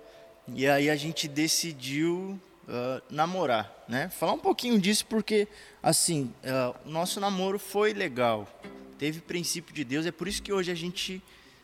[0.48, 4.08] E aí a gente decidiu ah, namorar, né?
[4.08, 5.48] Falar um pouquinho disso porque,
[5.82, 8.48] assim, ah, o nosso namoro foi legal.
[8.98, 11.22] Teve princípio de Deus, é por isso que hoje a gente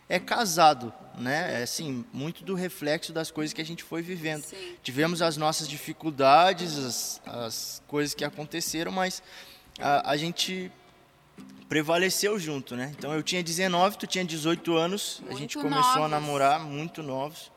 [0.08, 1.60] é casado, né?
[1.60, 4.42] É assim, muito do reflexo das coisas que a gente foi vivendo.
[4.44, 4.74] Sim.
[4.82, 9.22] Tivemos as nossas dificuldades, as, as coisas que aconteceram, mas
[9.78, 10.70] a, a gente
[11.68, 12.92] prevaleceu junto, né?
[12.96, 16.10] Então eu tinha 19, tu tinha 18 anos, a gente Muito começou a novos.
[16.10, 17.50] namorar muito novos,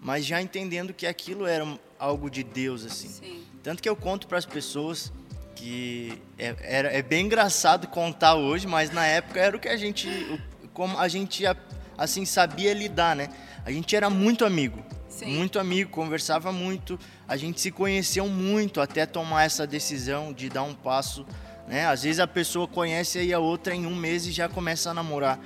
[0.00, 1.66] mas já entendendo que aquilo era
[1.98, 3.08] algo de Deus assim.
[3.08, 3.44] Sim.
[3.62, 5.12] Tanto que eu conto para as pessoas
[5.56, 9.76] que é, era, é bem engraçado contar hoje, mas na época era o que a
[9.76, 11.56] gente, o- como a gente a-
[11.98, 13.28] assim sabia lidar, né?
[13.66, 15.36] A gente era muito amigo, Sim.
[15.36, 20.62] muito amigo, conversava muito, a gente se conheceu muito até tomar essa decisão de dar
[20.62, 21.26] um passo,
[21.66, 21.86] né?
[21.86, 24.94] Às vezes a pessoa conhece aí a outra em um mês e já começa a
[24.94, 25.38] namorar.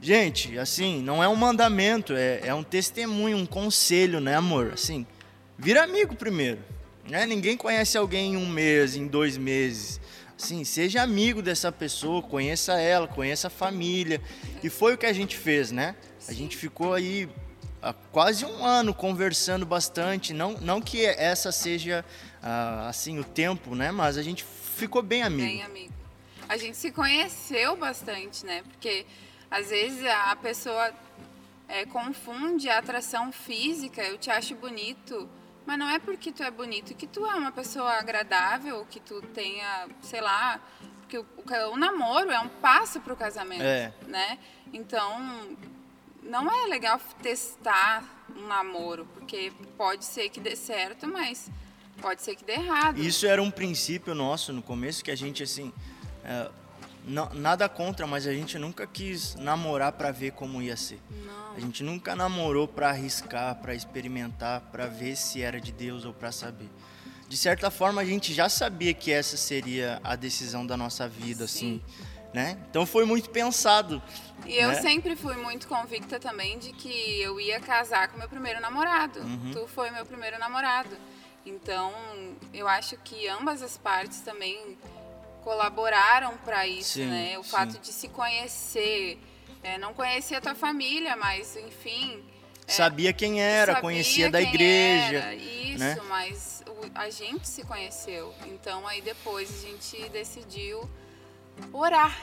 [0.00, 4.72] Gente, assim, não é um mandamento, é, é um testemunho, um conselho, né, amor?
[4.72, 5.04] Assim,
[5.58, 6.60] vira amigo primeiro.
[7.06, 7.26] Né?
[7.26, 10.00] Ninguém conhece alguém em um mês, em dois meses.
[10.42, 14.22] Assim, seja amigo dessa pessoa, conheça ela, conheça a família.
[14.64, 15.94] E foi o que a gente fez, né?
[16.26, 17.28] A gente ficou aí
[17.82, 20.32] há quase um ano conversando bastante.
[20.32, 22.02] Não, não que essa seja
[22.42, 23.92] ah, assim o tempo, né?
[23.92, 25.46] Mas a gente ficou bem amigo.
[25.46, 25.92] Bem amigo.
[26.48, 28.62] A gente se conheceu bastante, né?
[28.62, 29.04] Porque
[29.50, 30.90] às vezes a pessoa
[31.68, 35.28] é, confunde a atração física, eu te acho bonito,
[35.66, 39.20] mas não é porque tu é bonito que tu é uma pessoa agradável, que tu
[39.34, 40.60] tenha, sei lá,
[41.00, 43.92] porque o, o o namoro é um passo pro casamento, É.
[44.06, 44.38] né?
[44.72, 45.56] Então,
[46.22, 48.04] não é legal testar
[48.36, 51.50] um namoro, porque pode ser que dê certo, mas
[52.00, 52.98] pode ser que dê errado.
[52.98, 55.72] Isso era um princípio nosso no começo que a gente assim
[56.24, 56.50] é,
[57.10, 61.00] não- nada contra, mas a gente nunca quis namorar para ver como ia ser.
[61.10, 61.54] Não.
[61.56, 66.14] A gente nunca namorou para arriscar, para experimentar, para ver se era de Deus ou
[66.14, 66.68] para saber.
[67.28, 71.44] De certa forma, a gente já sabia que essa seria a decisão da nossa vida,
[71.44, 71.80] assim,
[72.32, 72.58] né?
[72.70, 74.02] Então foi muito pensado.
[74.46, 74.80] E eu né?
[74.80, 79.20] sempre fui muito convicta também de que eu ia casar com meu primeiro namorado.
[79.20, 79.50] Uhum.
[79.52, 80.96] Tu foi meu primeiro namorado.
[81.44, 81.92] Então,
[82.52, 84.76] eu acho que ambas as partes também
[85.40, 87.38] colaboraram para isso, Sim, né?
[87.38, 87.50] O sim.
[87.50, 89.18] fato de se conhecer,
[89.62, 92.22] é, não conhecia a tua família, mas enfim,
[92.66, 95.16] Sabia quem era, sabia conhecia da igreja.
[95.16, 95.98] era, isso, né?
[96.08, 98.32] mas o- a gente se conheceu.
[98.46, 100.88] Então, aí depois a gente decidiu
[101.72, 102.16] orar.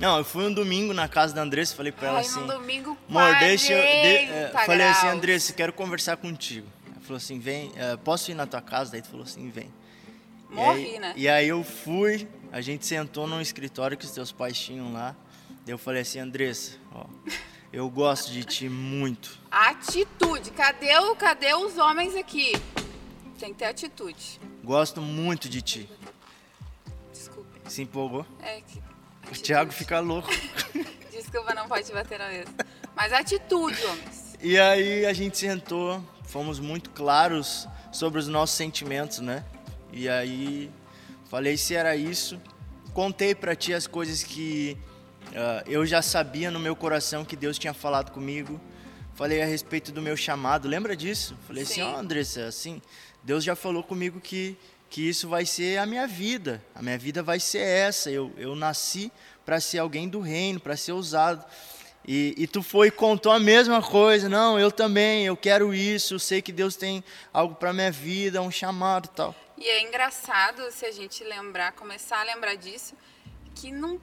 [0.00, 2.46] Não, eu fui um domingo na casa da Andressa, falei para ela Ai, assim: num
[2.48, 3.80] domingo Amor, deixa eu.
[4.02, 5.16] de- é, 40 falei assim, graus.
[5.16, 6.66] Andressa, quero conversar contigo.
[6.90, 8.90] Ela falou assim: vem, é, posso ir na tua casa?
[8.90, 9.72] Daí tu falou assim: vem.
[10.50, 11.12] E Morri, aí- né?
[11.14, 15.16] E aí eu fui, a gente sentou num escritório que os teus pais tinham lá.
[15.66, 17.04] Eu falei assim: Andressa, ó,
[17.72, 19.40] eu gosto de ti muito.
[19.50, 20.52] Atitude.
[20.52, 22.52] Cadê, o, cadê os homens aqui?
[23.40, 24.40] Tem que ter atitude.
[24.62, 25.90] Gosto muito de ti.
[27.12, 27.68] Desculpa.
[27.68, 28.24] Se empolgou?
[28.40, 28.78] É que.
[28.78, 28.82] O
[29.22, 29.42] atitude.
[29.42, 30.28] Thiago fica louco.
[31.10, 32.54] Desculpa, não pode bater na mesa.
[32.94, 34.36] Mas atitude, homens.
[34.40, 39.44] E aí a gente sentou, fomos muito claros sobre os nossos sentimentos, né?
[39.92, 40.70] E aí
[41.34, 42.40] falei se era isso,
[42.92, 44.78] contei pra ti as coisas que
[45.34, 48.60] ah, eu já sabia no meu coração que Deus tinha falado comigo.
[49.14, 51.36] Falei a respeito do meu chamado, lembra disso?
[51.44, 51.80] Falei Sim.
[51.80, 52.80] assim, ó Andressa, assim,
[53.20, 54.56] Deus já falou comigo que
[54.88, 56.62] que isso vai ser a minha vida.
[56.72, 58.12] A minha vida vai ser essa.
[58.12, 59.10] Eu, eu nasci
[59.44, 61.44] para ser alguém do reino, para ser usado.
[62.06, 64.28] E, e, tu foi e contou a mesma coisa.
[64.28, 66.14] Não, eu também, eu quero isso.
[66.14, 69.34] Eu sei que Deus tem algo para minha vida, um chamado tal.
[69.56, 72.94] E é engraçado se a gente lembrar, começar a lembrar disso,
[73.54, 74.00] que não,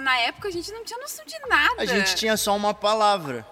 [0.00, 1.82] na época a gente não tinha noção de nada.
[1.82, 3.46] A gente tinha só uma palavra.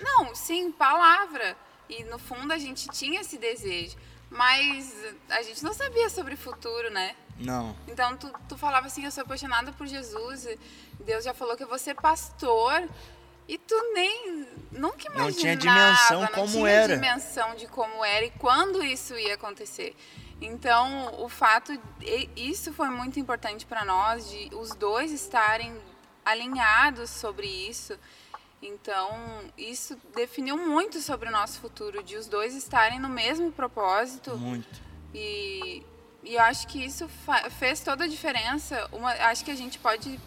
[0.00, 1.56] Não, sim, palavra.
[1.88, 3.96] E no fundo a gente tinha esse desejo.
[4.30, 4.94] Mas
[5.28, 7.16] a gente não sabia sobre o futuro, né?
[7.36, 7.74] Não.
[7.88, 10.46] Então tu, tu falava assim, eu sou apaixonada por Jesus.
[11.00, 12.88] Deus já falou que eu vou ser pastor.
[13.50, 16.94] E tu nem nunca imaginava, não tinha dimensão não como tinha era.
[16.94, 19.96] dimensão de como era e quando isso ia acontecer.
[20.40, 21.76] Então, o fato
[22.36, 25.76] isso foi muito importante para nós de os dois estarem
[26.24, 27.98] alinhados sobre isso.
[28.62, 29.10] Então,
[29.58, 34.38] isso definiu muito sobre o nosso futuro, de os dois estarem no mesmo propósito.
[34.38, 34.80] Muito.
[35.12, 35.82] E,
[36.22, 37.10] e eu acho que isso
[37.58, 38.88] fez toda a diferença.
[38.92, 40.20] Uma, acho que a gente pode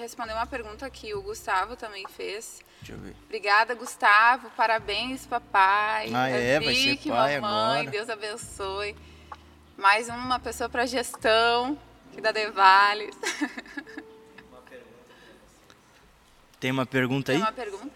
[0.00, 2.60] responder uma pergunta que o Gustavo também fez.
[2.80, 3.16] Deixa eu ver.
[3.24, 4.50] Obrigada, Gustavo.
[4.56, 6.10] Parabéns, papai.
[6.14, 6.60] Ah, é?
[6.60, 7.80] Vai ser pai mamãe.
[7.80, 7.90] agora.
[7.90, 8.96] Deus abençoe.
[9.76, 11.78] Mais uma pessoa para gestão,
[12.12, 13.14] que da Devales.
[16.58, 17.38] Tem uma pergunta aí?
[17.38, 17.90] Tem uma pergunta?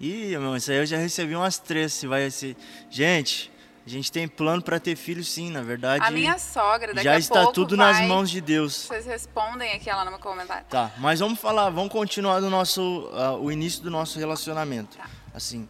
[0.00, 1.92] Ih, irmão, isso aí eu já recebi umas três.
[1.92, 2.56] Se vai ser.
[2.90, 3.50] Gente,
[3.86, 6.04] a gente tem plano para ter filho, sim, na verdade.
[6.04, 7.92] A minha sogra, daqui já está tudo vai...
[7.92, 8.86] nas mãos de Deus.
[8.86, 10.64] Vocês respondem aqui lá no meu comentário.
[10.70, 14.96] Tá, mas vamos falar, vamos continuar do nosso, uh, o início do nosso relacionamento.
[14.96, 15.06] Tá.
[15.34, 15.68] Assim,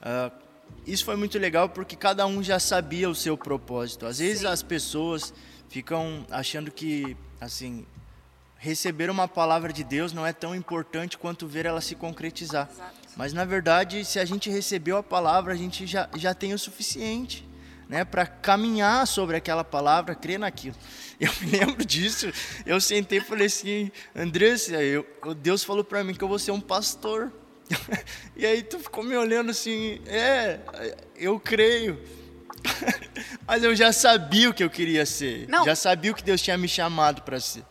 [0.00, 0.32] uh,
[0.86, 4.06] isso foi muito legal porque cada um já sabia o seu propósito.
[4.06, 4.46] Às vezes Sim.
[4.46, 5.34] as pessoas
[5.68, 7.86] ficam achando que, assim,
[8.56, 12.70] receber uma palavra de Deus não é tão importante quanto ver ela se concretizar.
[12.72, 13.03] Exato.
[13.16, 16.58] Mas na verdade, se a gente recebeu a palavra, a gente já, já tem o
[16.58, 17.48] suficiente.
[17.86, 20.74] Né, para caminhar sobre aquela palavra, crer naquilo.
[21.20, 22.32] Eu me lembro disso.
[22.64, 26.50] Eu sentei e falei assim, Andressa, eu, Deus falou para mim que eu vou ser
[26.50, 27.30] um pastor.
[28.34, 30.60] e aí tu ficou me olhando assim, é,
[31.14, 32.02] eu creio.
[33.46, 35.46] Mas eu já sabia o que eu queria ser.
[35.48, 35.64] Não.
[35.64, 37.64] Já sabia o que Deus tinha me chamado para ser.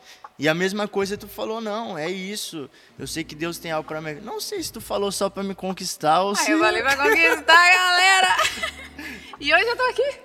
[0.43, 2.69] E a mesma coisa tu falou, não, é isso.
[2.99, 4.15] Eu sei que Deus tem algo para mim.
[4.15, 6.51] Não sei se tu falou só para me conquistar ou Ai, se.
[6.51, 8.27] eu falei pra conquistar, galera!
[9.39, 10.19] E hoje eu tô aqui.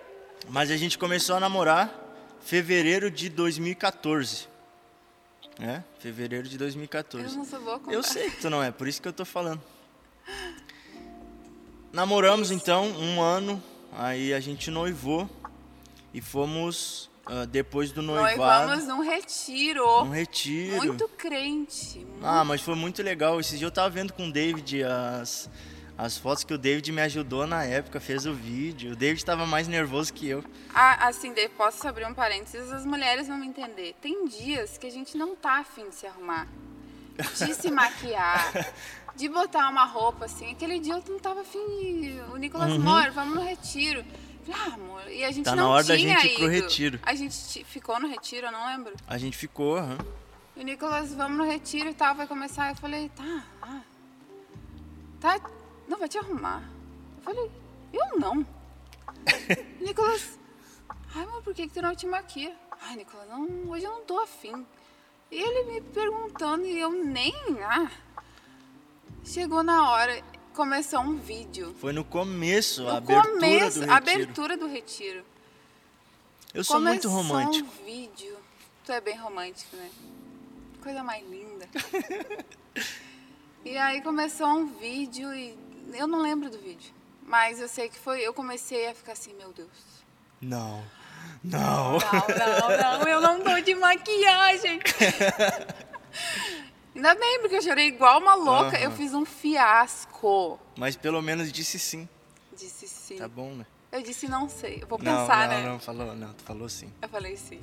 [0.49, 1.95] Mas a gente começou a namorar
[2.41, 4.49] fevereiro de 2014.
[5.61, 5.85] É?
[6.01, 7.25] Fevereiro de 2014.
[7.25, 9.25] Eu não sou boa Eu sei que tu não é, por isso que eu tô
[9.25, 9.63] falando.
[11.93, 15.31] Namoramos então um ano, aí a gente noivou
[16.13, 18.67] e fomos ah, depois do noivado.
[18.69, 19.85] Noivamos num retiro.
[20.03, 20.77] Um retiro.
[20.77, 21.99] Muito crente.
[21.99, 23.39] muito- Ah, mas foi muito legal.
[23.41, 25.49] Esse dia eu tava vendo com o David as,
[25.97, 28.93] as fotos que o David me ajudou na época, fez o vídeo.
[28.93, 30.43] O David estava mais nervoso que eu.
[30.75, 32.73] Ah, assim, Dave, posso abrir um parênteses?
[32.73, 33.95] As mulheres vão me entender.
[34.01, 36.47] Tem dias que a gente não tá afim de se arrumar,
[37.17, 38.73] de se maquiar,
[39.17, 40.53] de botar uma roupa assim.
[40.53, 41.59] Aquele dia eu não tava afim.
[42.33, 44.05] O Nicolas Mora, vamos no retiro.
[44.53, 46.53] Ah, amor, e a gente Tá na hora da gente ir pro ido.
[46.53, 47.01] retiro.
[47.03, 48.95] A gente ficou no retiro, eu não lembro.
[49.07, 49.99] A gente ficou, aham.
[50.57, 52.71] E o Nicolas, vamos no retiro e tal, vai começar.
[52.71, 53.81] Eu falei, tá, ah,
[55.21, 55.41] tá,
[55.87, 56.63] não vai te arrumar.
[57.19, 57.51] Eu falei,
[57.93, 58.47] eu não.
[59.81, 60.39] Nicolas,
[61.15, 62.55] ai, mas por que, que tu não te maquia?
[62.83, 64.67] Ai, Nicolas, não, hoje eu não tô afim.
[65.31, 67.91] E ele me perguntando e eu nem, ah.
[69.25, 70.23] Chegou na hora,
[70.59, 71.73] começou um vídeo.
[71.81, 73.93] Foi no começo, a abertura começo, do retiro.
[73.93, 75.25] abertura do retiro.
[76.53, 77.69] Eu sou muito Começou romântico.
[77.69, 78.37] um vídeo.
[78.85, 79.89] Tu é bem romântico, né?
[80.83, 81.69] Coisa mais linda.
[83.65, 85.57] e aí começou um vídeo e
[85.95, 86.93] eu não lembro do vídeo.
[87.23, 88.21] Mas eu sei que foi.
[88.21, 89.69] Eu comecei a ficar assim, meu Deus.
[90.41, 90.83] Não.
[91.45, 91.99] Não.
[91.99, 94.81] Não, não, não, eu não tô de maquiagem.
[96.99, 98.77] Ainda bem, porque eu chorei igual uma louca.
[98.77, 98.97] Eu Aham.
[98.97, 100.59] fiz um fiasco.
[100.77, 102.09] Mas pelo menos disse sim.
[102.57, 103.15] Disse sim.
[103.17, 103.65] Tá bom, né?
[103.93, 104.81] Eu disse não sei.
[104.83, 105.65] Eu vou Não, pensar, não, né?
[105.65, 106.93] não, falou, não, tu falou sim.
[107.01, 107.61] Eu falei sim.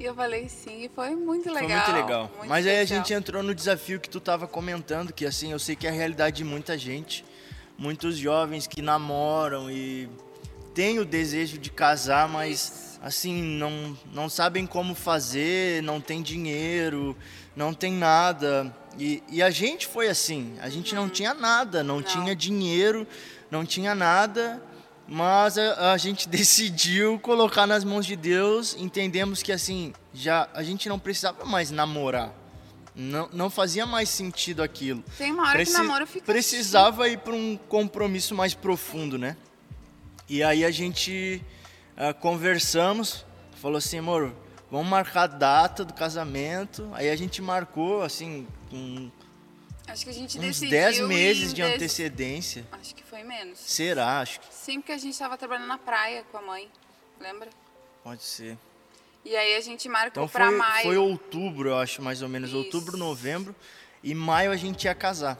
[0.00, 1.68] e eu falei sim, e foi muito legal.
[1.68, 2.30] Foi muito legal.
[2.38, 3.04] muito Mas aí a especial.
[3.04, 5.92] gente entrou no desafio que tu tava comentando, que assim, eu sei que é a
[5.92, 7.26] realidade de muita gente,
[7.76, 10.08] muitos jovens que namoram e
[10.74, 17.16] têm o desejo de casar, mas assim, não, não sabem como fazer, não tem dinheiro,
[17.56, 18.74] não tem nada.
[18.98, 22.00] E, e a gente foi assim, a gente não tinha nada, não, Uhum.
[22.02, 22.06] Não.
[22.08, 23.06] tinha dinheiro,
[23.50, 24.62] não tinha nada.
[25.12, 28.76] Mas a, a gente decidiu colocar nas mãos de Deus.
[28.78, 32.32] Entendemos que assim, já a gente não precisava mais namorar.
[32.94, 35.02] Não, não fazia mais sentido aquilo.
[35.16, 39.16] Tem uma hora Preci- que o namoro fica Precisava ir para um compromisso mais profundo,
[39.16, 39.36] né?
[40.28, 41.42] E aí a gente
[42.00, 43.26] uh, conversamos,
[43.60, 44.32] falou assim, amor,
[44.70, 46.90] vamos marcar a data do casamento.
[46.94, 49.10] Aí a gente marcou, assim, com
[49.86, 52.64] Acho que a gente uns decidiu 10 meses de antecedência.
[52.72, 53.58] Acho que foi menos.
[53.58, 54.20] Será?
[54.20, 56.70] Acho que Sim, porque a gente estava trabalhando na praia com a mãe,
[57.20, 57.50] lembra?
[58.02, 58.56] pode ser.
[59.24, 60.82] E aí a gente marcou Então pra foi, maio.
[60.84, 62.50] foi outubro, eu acho, mais ou menos.
[62.50, 62.58] Isso.
[62.58, 63.54] Outubro, novembro.
[64.02, 65.38] E maio a gente ia casar.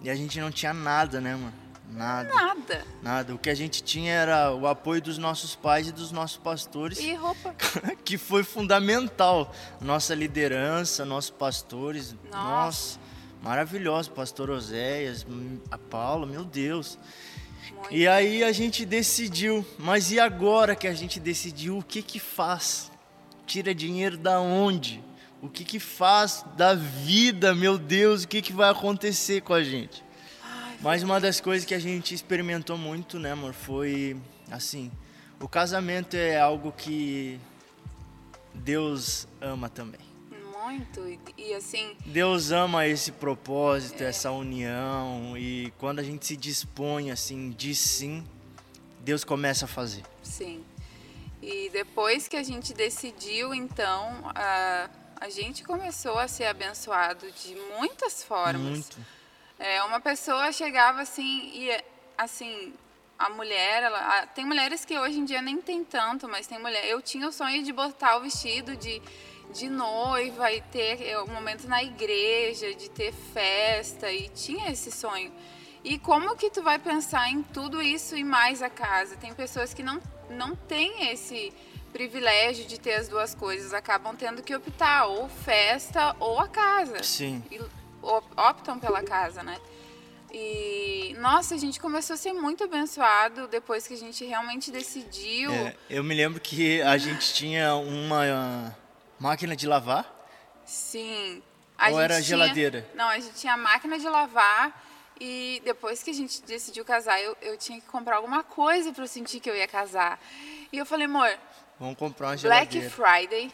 [0.00, 1.65] E a gente não tinha nada, né, mano?
[1.90, 2.28] Nada.
[2.34, 2.84] Nada.
[3.02, 3.34] Nada.
[3.34, 6.98] O que a gente tinha era o apoio dos nossos pais e dos nossos pastores,
[6.98, 7.54] E roupa.
[8.04, 9.52] que foi fundamental.
[9.80, 12.14] Nossa liderança, nossos pastores.
[12.30, 12.36] Nossa.
[12.36, 13.00] Nossa,
[13.42, 14.10] maravilhoso.
[14.10, 15.26] Pastor Oséias,
[15.70, 16.98] a Paula, meu Deus.
[17.72, 17.94] Muito.
[17.94, 22.18] E aí a gente decidiu, mas e agora que a gente decidiu, o que que
[22.18, 22.90] faz?
[23.46, 25.02] Tira dinheiro da onde?
[25.42, 28.24] O que que faz da vida, meu Deus?
[28.24, 30.05] O que que vai acontecer com a gente?
[30.80, 34.16] Mas uma das coisas que a gente experimentou muito, né, amor, foi
[34.50, 34.90] assim,
[35.40, 37.40] o casamento é algo que
[38.54, 40.00] Deus ama também.
[40.64, 41.06] Muito.
[41.38, 47.50] E, assim, Deus ama esse propósito, essa união e quando a gente se dispõe assim,
[47.56, 48.24] diz sim,
[49.00, 50.02] Deus começa a fazer.
[50.22, 50.64] sim.
[51.42, 57.54] E depois que a gente decidiu, então, a, a gente começou a ser abençoado de
[57.78, 58.60] muitas formas.
[58.60, 58.98] Muito.
[59.58, 61.84] É, uma pessoa chegava assim e
[62.16, 62.74] assim
[63.18, 66.58] a mulher, ela, a- tem mulheres que hoje em dia nem tem tanto, mas tem
[66.58, 66.84] mulher.
[66.86, 69.00] Eu tinha o sonho de botar o vestido de,
[69.54, 74.92] de noiva e ter é, um momento na igreja, de ter festa e tinha esse
[74.92, 75.32] sonho.
[75.82, 79.16] E como que tu vai pensar em tudo isso e mais a casa?
[79.16, 81.52] Tem pessoas que não não têm esse
[81.92, 87.00] privilégio de ter as duas coisas, acabam tendo que optar ou festa ou a casa
[87.04, 87.42] Sim.
[87.50, 87.60] e
[88.36, 89.58] optam pela casa, né?
[90.32, 95.50] E nossa, a gente começou a ser muito abençoado depois que a gente realmente decidiu.
[95.52, 98.76] É, eu me lembro que a gente tinha uma
[99.18, 100.04] máquina de lavar.
[100.64, 101.42] Sim.
[101.78, 102.90] A Ou era tinha- geladeira?
[102.94, 104.84] Não, a gente tinha a máquina de lavar
[105.20, 109.04] e depois que a gente decidiu casar, eu, eu tinha que comprar alguma coisa para
[109.04, 110.18] eu sentir que eu ia casar.
[110.72, 111.30] E eu falei, amor,
[111.78, 112.90] Vamos comprar uma Black geladeira.
[112.90, 113.52] Friday,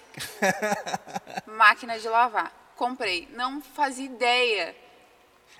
[1.47, 2.53] máquina de lavar.
[2.77, 3.29] Comprei.
[3.35, 4.75] Não fazia ideia.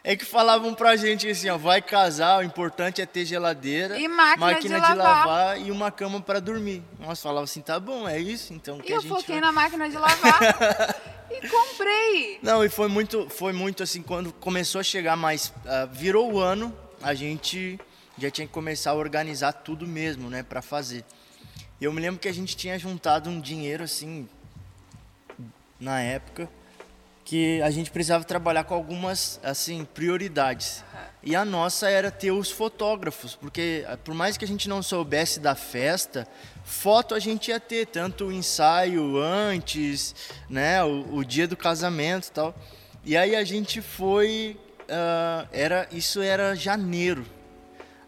[0.05, 4.09] É que falavam pra gente assim, ó, vai casar, o importante é ter geladeira, E
[4.09, 5.61] máquina de lavar.
[5.61, 6.83] e uma cama pra dormir.
[6.99, 9.97] Nós falava assim, tá bom, é isso, então que E eu foquei na máquina de
[9.97, 10.41] lavar
[11.31, 12.41] e comprei.
[12.43, 16.41] Não, e foi muito, foi muito assim, quando começou a chegar mais, ah, virou o
[16.41, 17.79] ano, a gente
[18.19, 21.05] já tinha que começar a organizar tudo mesmo, né, para fazer.
[21.81, 24.29] E eu me lembro que a gente tinha juntado um dinheiro assim,
[25.79, 26.49] na época,
[27.25, 30.85] que a gente precisava trabalhar com algumas, assim, prioridades.
[31.23, 34.83] E a nossa era ter os fotógrafos, porque ah, por mais que a gente não
[34.83, 36.27] soubesse da festa,
[36.65, 40.15] foto a gente ia ter, tanto o ensaio antes,
[40.51, 42.55] né, o, o dia do casamento e tal.
[43.05, 44.57] E aí a gente foi,
[44.89, 47.25] ah, era, isso era janeiro.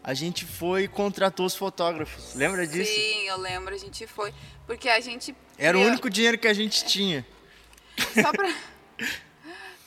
[0.03, 2.35] A gente foi e contratou os fotógrafos.
[2.35, 2.91] Lembra disso?
[2.91, 4.31] Sim, eu lembro, a gente foi.
[4.67, 5.35] Porque a gente.
[5.57, 7.25] Era o único dinheiro que a gente tinha.
[8.13, 8.53] Só pra.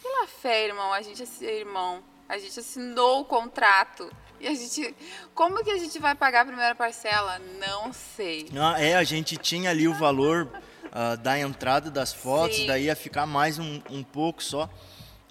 [0.02, 4.10] Pela fé, irmão, a gente, assi- irmão, a gente assinou o contrato.
[4.40, 4.94] E a gente.
[5.34, 7.38] Como que a gente vai pagar a primeira parcela?
[7.58, 8.48] Não sei.
[8.58, 10.48] Ah, é, a gente tinha ali o valor
[10.92, 12.66] ah, da entrada das fotos, Sim.
[12.66, 14.68] daí ia ficar mais um, um pouco só.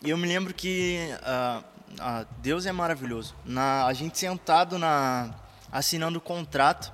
[0.04, 1.64] E eu me lembro que ah,
[2.00, 3.34] ah, Deus é maravilhoso.
[3.46, 5.34] Na, a gente sentado na
[5.72, 6.92] assinando o contrato,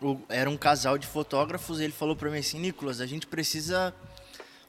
[0.00, 3.92] o- era um casal de fotógrafos, ele falou para mim assim, Nicolas, a gente precisa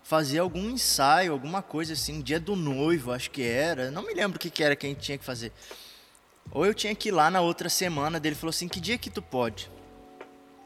[0.04, 3.90] fazer algum ensaio, alguma coisa assim, dia do noivo, acho que era.
[3.90, 5.52] Não me lembro o que, que era que a gente tinha que fazer.
[6.52, 9.10] Ou eu tinha que ir lá na outra semana, dele falou assim, que dia que
[9.10, 9.72] tu pode?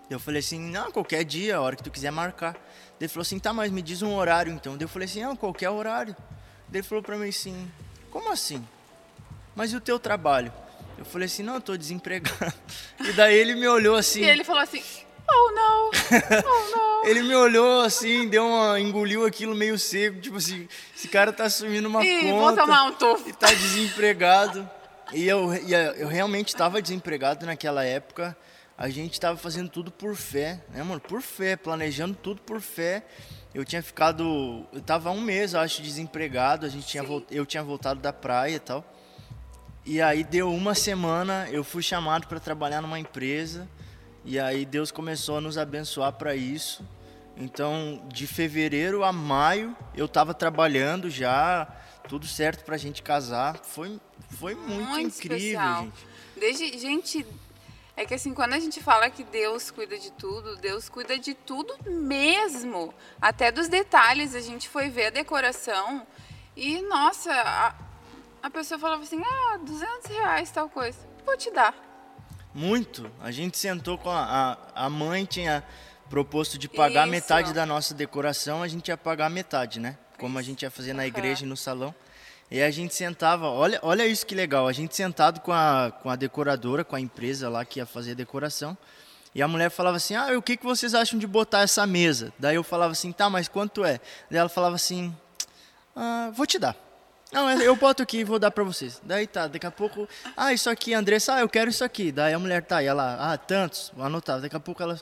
[0.10, 2.56] Eu falei assim, não, qualquer dia, a hora que tu quiser marcar.
[3.00, 4.76] Ele falou assim, tá, mas me diz um horário então.
[4.80, 6.16] Eu falei assim, não, qualquer horário.
[6.74, 7.72] Ele falou pra mim assim,
[8.10, 8.66] como assim?
[9.56, 10.52] Mas e o teu trabalho?
[10.98, 12.54] Eu falei assim, não, eu tô desempregado.
[13.00, 14.82] E daí ele me olhou assim, E ele falou assim:
[15.30, 15.92] Oh não!
[15.92, 17.06] Oh não!
[17.08, 21.46] ele me olhou assim, deu uma, engoliu aquilo meio seco, tipo assim, esse cara tá
[21.46, 23.30] assumindo uma Ih, vou conta tomar um tufo.
[23.30, 24.70] e tá desempregado.
[25.14, 28.36] E eu, e eu realmente estava desempregado naquela época.
[28.78, 31.00] A gente estava fazendo tudo por fé, né, mano?
[31.00, 33.04] Por fé, planejando tudo por fé.
[33.54, 36.66] Eu tinha ficado, eu tava um mês, eu acho, desempregado.
[36.66, 37.26] A gente tinha, Sim.
[37.32, 38.86] eu tinha voltado da praia e tal.
[39.86, 43.68] E aí deu uma semana, eu fui chamado para trabalhar numa empresa.
[44.30, 46.86] E aí Deus começou a nos abençoar para isso.
[47.38, 51.66] Então, de fevereiro a maio, eu estava trabalhando já,
[52.10, 53.56] tudo certo para a gente casar.
[53.64, 53.98] Foi,
[54.38, 55.84] foi muito, incrível, especial.
[55.84, 56.08] gente.
[56.36, 57.26] Desde, gente,
[57.96, 61.34] É que assim, quando a gente fala que Deus cuida de tudo, Deus cuida de
[61.34, 62.94] tudo mesmo.
[63.22, 64.36] Até dos detalhes.
[64.36, 66.06] A gente foi ver a decoração
[66.54, 67.74] e, nossa, a,
[68.44, 71.00] a pessoa falava assim: ah, 200 reais tal coisa.
[71.26, 71.87] Vou te dar.
[72.58, 73.08] Muito.
[73.22, 75.64] A gente sentou com a, a, a mãe, tinha
[76.10, 77.12] proposto de pagar Isso.
[77.12, 79.96] metade da nossa decoração, a gente ia pagar metade, né?
[80.18, 81.94] Como a gente ia fazer na igreja e no salão.
[82.50, 86.10] E a gente sentava, olha, olha isso que legal, a gente sentado com a, com
[86.10, 88.76] a decoradora, com a empresa lá que ia fazer a decoração.
[89.36, 92.34] E a mulher falava assim: Ah, o que, que vocês acham de botar essa mesa?
[92.40, 94.00] Daí eu falava assim: Tá, mas quanto é?
[94.32, 95.16] Daí ela falava assim:
[95.96, 96.87] ah, Vou te dar.
[97.32, 99.02] Não, eu boto aqui e vou dar pra vocês.
[99.04, 102.12] Daí tá, daqui a pouco, ah, isso aqui, Andressa, ah, eu quero isso aqui.
[102.12, 104.40] Daí a mulher tá, e ela, ah, tantos, vou anotar.
[104.40, 105.00] Daqui a pouco ela,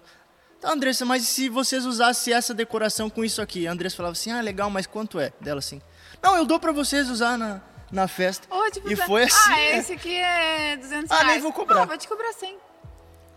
[0.59, 3.67] tá, Andressa, mas se vocês usassem essa decoração com isso aqui?
[3.67, 5.31] A Andressa falava assim, ah, legal, mas quanto é?
[5.39, 5.79] Dela assim,
[6.23, 7.61] não, eu dou pra vocês usar na,
[7.91, 8.47] na festa.
[8.53, 11.31] Ô, tipo, e foi assim, Ah, esse aqui é 200 Ah, reais.
[11.33, 11.83] nem vou cobrar.
[11.83, 12.57] Ah, vou te cobrar 100.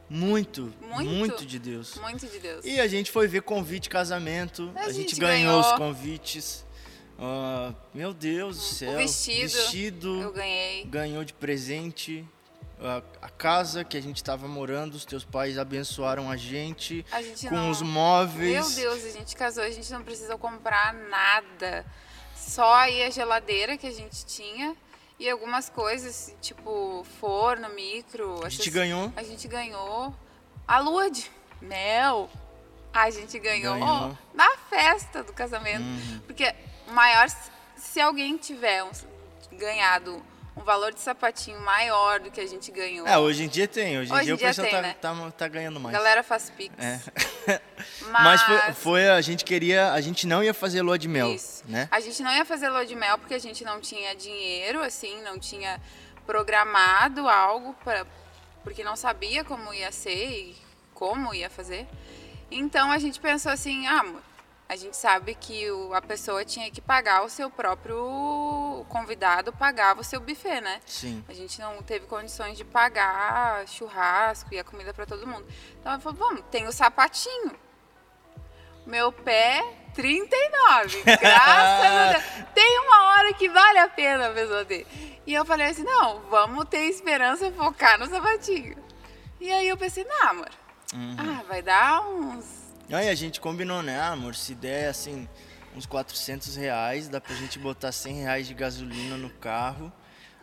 [0.08, 1.10] muito, Muito?
[1.10, 1.94] muito de Deus.
[1.96, 2.64] Muito de Deus.
[2.64, 5.72] E a gente foi ver convite casamento, A a, gente, gente ganhou, ganhou.
[5.72, 6.64] os convites.
[7.18, 8.96] Ah, meu Deus do céu.
[8.96, 10.22] vestido, Vestido.
[10.22, 10.84] Eu ganhei.
[10.84, 12.24] ganhou de presente
[12.80, 17.20] a, a casa que a gente estava morando, os teus pais abençoaram a gente A
[17.20, 17.70] gente com não...
[17.70, 18.76] os móveis.
[18.76, 21.84] Meu Deus, a gente casou, a gente não precisou comprar nada.
[22.36, 24.76] Só aí a geladeira que a gente tinha
[25.18, 28.44] e algumas coisas, tipo forno, micro.
[28.44, 29.12] A gente ganhou.
[29.16, 30.14] A gente ganhou
[30.66, 31.28] a lua de
[31.60, 32.30] mel.
[32.92, 34.18] A gente ganhou, Ganhou.
[34.32, 35.82] na festa do casamento.
[35.82, 36.20] Uhum.
[36.26, 37.28] Porque o maior,
[37.76, 38.90] se alguém tiver um-
[39.52, 40.22] ganhado
[40.56, 43.96] um valor de sapatinho maior do que a gente ganhou, É, hoje em dia tem.
[43.98, 44.96] Hoje em Hoje dia em o dia pessoal tem, tá, né?
[45.00, 45.96] tá, tá ganhando mais.
[45.96, 46.74] galera faz pix.
[46.78, 47.00] É.
[48.10, 51.32] Mas, Mas foi, foi- a gente queria, a gente não ia fazer lua de mel,
[51.32, 51.62] Isso.
[51.66, 51.88] né?
[51.92, 55.22] A gente não ia fazer lua de mel porque a gente não tinha dinheiro, assim,
[55.22, 55.80] não tinha
[56.26, 58.04] programado algo para
[58.64, 60.56] porque não sabia como ia ser e
[60.92, 61.86] como ia fazer.
[62.50, 64.22] Então a gente pensou assim, ah, amor,
[64.68, 70.00] a gente sabe que o- a pessoa tinha que pagar o seu próprio convidado pagava
[70.00, 70.80] o seu buffet, né?
[70.86, 71.24] Sim.
[71.28, 75.46] A gente não teve condições de pagar churrasco e a comida para todo mundo.
[75.80, 77.52] Então ela falou, vamos, tem o sapatinho.
[78.86, 79.62] Meu pé,
[79.94, 81.02] 39.
[81.20, 82.24] Graças a Deus.
[82.54, 84.86] Tem uma hora que vale a pena a pessoa ter.
[85.26, 88.76] E eu falei assim, não, vamos ter esperança, focar no sapatinho.
[89.40, 90.48] E aí eu pensei, não, amor,
[90.94, 91.16] Uhum.
[91.18, 92.57] ah, vai dar uns...
[92.90, 94.34] Aí a gente combinou, né, ah, amor?
[94.34, 95.28] Se der assim,
[95.76, 99.92] uns 400 reais, dá pra gente botar 100 reais de gasolina no carro.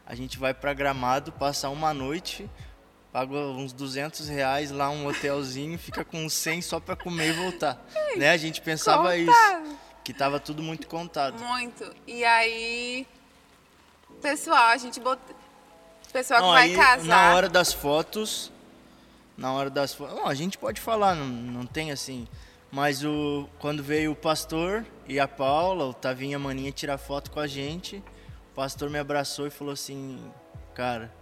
[0.06, 2.48] A gente vai pra Gramado, passar uma noite,
[3.12, 7.34] paga uns 200 reais lá, um hotelzinho, fica com uns 100 só pra comer e
[7.34, 7.84] voltar.
[8.16, 8.30] Né?
[8.30, 9.78] A gente pensava isso, Contado.
[10.04, 11.40] que tava tudo muito contado.
[11.40, 11.92] Muito.
[12.06, 13.08] E aí,
[14.22, 15.36] pessoal, a gente botou...
[16.14, 17.06] Pessoal que Não, vai aí, casar...
[17.08, 18.52] Na hora das fotos,
[19.38, 22.28] na hora das não, a gente pode falar, não, não tem assim.
[22.72, 26.98] Mas o quando veio o pastor e a Paula, o Tavinho e a Maninha tirar
[26.98, 27.98] foto com a gente,
[28.52, 30.20] o pastor me abraçou e falou assim,
[30.74, 31.14] cara,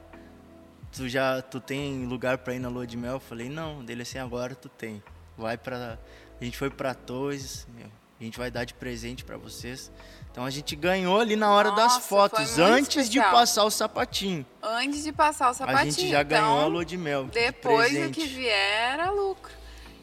[0.92, 3.14] tu já tu tem lugar pra ir na lua de mel?
[3.14, 5.04] Eu falei, não, dele assim, agora tu tem.
[5.38, 6.00] Vai pra.
[6.40, 7.68] A gente foi pra Torres,
[8.20, 9.92] a gente vai dar de presente pra vocês.
[10.34, 13.32] Então a gente ganhou ali na hora Nossa, das fotos, antes de especial.
[13.32, 14.44] passar o sapatinho.
[14.64, 15.80] Antes de passar o sapatinho.
[15.82, 17.26] A gente já então, ganhou a lua de mel.
[17.26, 18.20] de Depois o presente.
[18.20, 19.54] que vier era lucro.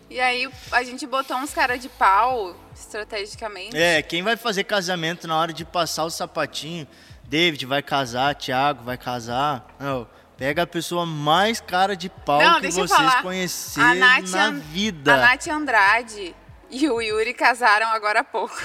[0.08, 3.76] E aí a gente botou uns cara de pau, estrategicamente.
[3.76, 6.86] É, quem vai fazer casamento na hora de passar o sapatinho?
[7.24, 9.66] David vai casar, Thiago vai casar.
[9.80, 10.06] Não,
[10.36, 15.12] pega a pessoa mais cara de pau Não, que vocês Nath, na An- vida.
[15.14, 16.34] a Nath Andrade
[16.70, 18.56] e o Yuri casaram agora há pouco.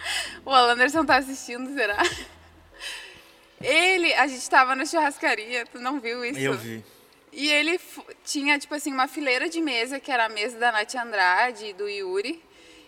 [0.44, 1.98] O Alanderson tá assistindo, será?
[3.60, 6.38] Ele, a gente tava na churrascaria, tu não viu isso?
[6.38, 6.82] Eu vi.
[7.32, 7.78] E ele
[8.24, 11.72] tinha, tipo assim, uma fileira de mesa, que era a mesa da Nath Andrade e
[11.72, 12.42] do Yuri.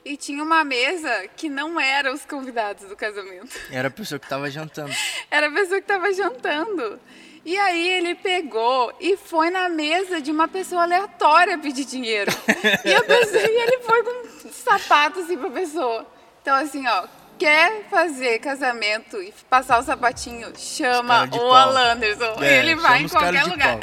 [0.05, 3.57] E tinha uma mesa que não era os convidados do casamento.
[3.71, 4.93] Era a pessoa que tava jantando.
[5.31, 6.99] Era a pessoa que estava jantando.
[7.45, 12.33] E aí ele pegou e foi na mesa de uma pessoa aleatória pedir dinheiro.
[12.85, 16.05] E, a pessoa- e ele foi com um sapato assim pra pessoa.
[16.43, 17.07] Então assim, ó,
[17.39, 21.55] quer fazer casamento e passar o sapatinho, chama o pau.
[21.55, 22.43] Alanderson.
[22.43, 23.79] É, ele vai em qualquer lugar.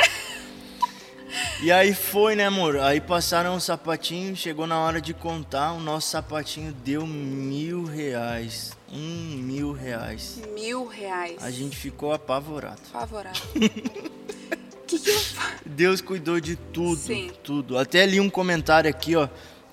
[1.62, 2.80] E aí foi, né, amor?
[2.80, 8.72] Aí passaram o sapatinho, chegou na hora de contar, o nosso sapatinho deu mil reais.
[8.92, 10.42] Um mil reais.
[10.54, 11.38] Mil reais.
[11.42, 12.82] A gente ficou apavorado.
[12.92, 13.42] Favorável.
[13.56, 13.60] O
[14.88, 15.60] que, que eu faço?
[15.66, 17.32] Deus cuidou de tudo, Sim.
[17.44, 17.78] tudo.
[17.78, 19.30] Até li um comentário aqui, ó,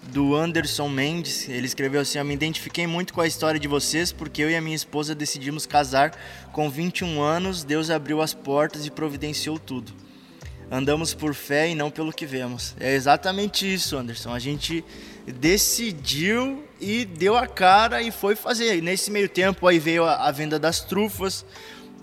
[0.08, 1.48] do Anderson Mendes.
[1.48, 4.56] Ele escreveu assim: "Eu me identifiquei muito com a história de vocês, porque eu e
[4.56, 6.12] a minha esposa decidimos casar
[6.52, 7.64] com 21 anos.
[7.64, 9.92] Deus abriu as portas e providenciou tudo.
[10.68, 12.74] andamos por fé e não pelo que vemos.
[12.80, 14.32] É exatamente isso, Anderson.
[14.34, 14.84] A gente
[15.24, 18.82] decidiu e deu a cara e foi fazer.
[18.82, 21.44] Nesse meio tempo aí veio a, a venda das trufas.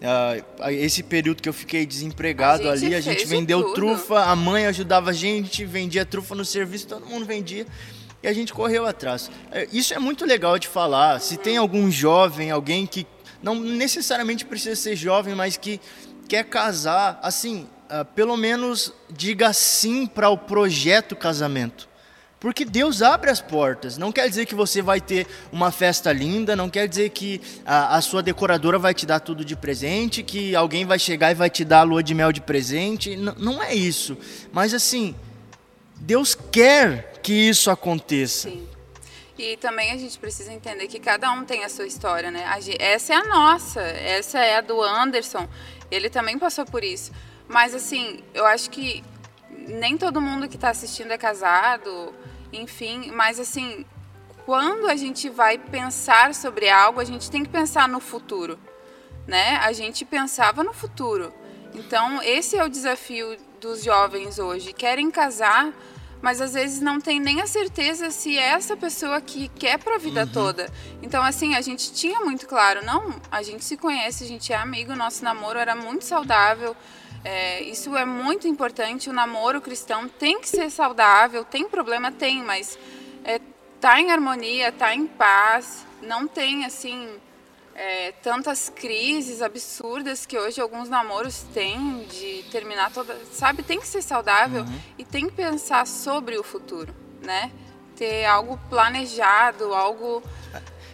[0.03, 4.65] Uh, esse período que eu fiquei desempregado a ali, a gente vendeu trufa, a mãe
[4.65, 7.65] ajudava a gente, vendia trufa no serviço, todo mundo vendia
[8.21, 9.31] e a gente correu atrás.
[9.51, 11.19] É, isso é muito legal de falar.
[11.19, 13.05] Se tem algum jovem, alguém que
[13.41, 15.79] não necessariamente precisa ser jovem, mas que
[16.27, 21.87] quer casar, assim, uh, pelo menos diga sim para o projeto casamento.
[22.43, 23.97] Porque Deus abre as portas.
[23.97, 27.95] Não quer dizer que você vai ter uma festa linda, não quer dizer que a,
[27.95, 31.49] a, sua decoradora vai te dar tudo de presente, que alguém vai chegar e vai
[31.49, 33.11] te dar a lua de mel de presente.
[33.11, 34.17] N não é isso.
[34.51, 35.15] Mas assim,
[35.95, 38.49] Deus quer que isso aconteça.
[38.49, 38.67] Sim.
[39.37, 42.43] E também a gente precisa entender que cada um tem a sua história, né?
[42.77, 45.47] Essa é a nossa, essa é a do Anderson.
[45.89, 47.09] Ele também passou por isso.
[47.47, 49.01] Mas assim, eu acho que
[49.49, 52.13] nem todo mundo que está assistindo é casado
[52.53, 53.85] enfim, mas assim,
[54.45, 58.59] quando a gente vai pensar sobre algo, a gente tem que pensar no futuro,
[59.27, 59.57] né?
[59.57, 61.33] A gente pensava no futuro.
[61.73, 64.73] Então, esse é o desafio dos jovens hoje.
[64.73, 65.73] Querem casar,
[66.21, 69.95] mas às vezes não tem nem a certeza se é essa pessoa que quer para
[69.95, 70.31] a vida uhum.
[70.31, 70.71] toda.
[71.01, 74.55] Então, assim, a gente tinha muito claro, não, a gente se conhece, a gente é
[74.55, 76.75] amigo, nosso namoro era muito saudável.
[77.23, 79.09] É, isso é muito importante.
[79.09, 81.45] O namoro cristão tem que ser saudável.
[81.45, 82.11] Tem problema?
[82.11, 82.77] Tem, mas
[83.23, 83.39] é,
[83.79, 85.85] tá em harmonia, tá em paz.
[86.01, 87.09] Não tem, assim,
[87.75, 93.17] é, tantas crises absurdas que hoje alguns namoros têm de terminar toda.
[93.31, 94.79] Sabe, tem que ser saudável uhum.
[94.97, 97.51] e tem que pensar sobre o futuro, né?
[97.95, 100.21] Ter algo planejado, algo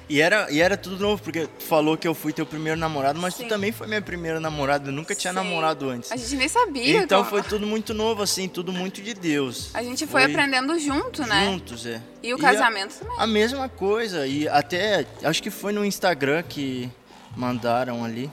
[0.10, 3.20] e era, e era tudo novo, porque tu falou que eu fui teu primeiro namorado,
[3.20, 3.44] mas Sim.
[3.44, 5.38] tu também foi minha primeira namorada, eu nunca tinha Sim.
[5.38, 6.12] namorado antes.
[6.12, 6.98] A gente nem sabia.
[6.98, 7.30] Então como...
[7.30, 9.70] foi tudo muito novo, assim, tudo muito de Deus.
[9.72, 11.46] A gente foi, foi aprendendo junto, né?
[11.46, 12.02] Juntos, é.
[12.24, 13.20] E o e casamento a, também.
[13.20, 16.90] A mesma coisa, e até, acho que foi no Instagram que
[17.38, 18.32] mandaram ali.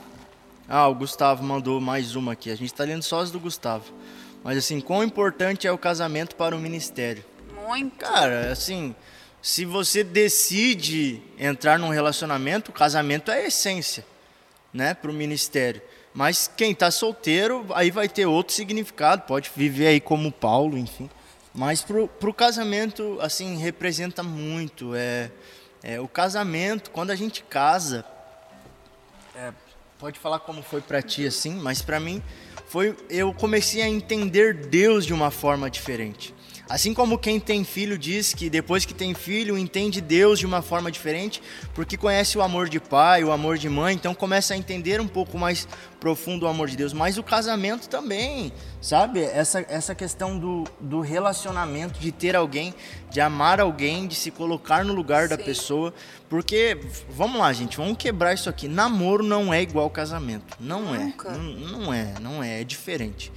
[0.67, 3.85] Ah, o Gustavo mandou mais uma aqui, a gente tá lendo só as do Gustavo.
[4.43, 7.23] Mas assim, quão importante é o casamento para o ministério?
[7.67, 7.97] Muito.
[7.97, 8.95] Cara, assim,
[9.47, 14.05] se você decide entrar num relacionamento, o casamento é a essência,
[14.73, 15.81] né, para o ministério.
[16.13, 21.09] Mas quem está solteiro, aí vai ter outro significado, pode viver aí como Paulo, enfim.
[21.55, 24.93] Mas para o casamento, assim, representa muito.
[24.93, 25.31] É,
[25.81, 28.03] é, o casamento, quando a gente casa,
[29.33, 29.53] é,
[29.97, 32.21] pode falar como foi para ti, assim, mas para mim,
[32.67, 36.35] foi eu comecei a entender Deus de uma forma diferente.
[36.69, 40.61] Assim como quem tem filho diz que depois que tem filho entende Deus de uma
[40.61, 41.41] forma diferente,
[41.73, 45.07] porque conhece o amor de pai, o amor de mãe, então começa a entender um
[45.07, 45.67] pouco mais
[45.99, 46.91] profundo o amor de Deus.
[46.91, 48.51] Mas o casamento também,
[48.81, 49.21] sabe?
[49.21, 52.73] Essa, essa questão do, do relacionamento, de ter alguém,
[53.09, 55.29] de amar alguém, de se colocar no lugar Sim.
[55.29, 55.93] da pessoa.
[56.29, 56.77] Porque,
[57.09, 58.67] vamos lá, gente, vamos quebrar isso aqui.
[58.67, 60.57] Namoro não é igual casamento.
[60.59, 60.99] Não é.
[60.99, 61.29] Nunca.
[61.29, 61.37] é.
[61.37, 62.61] Não, não é, não é.
[62.61, 63.31] É diferente.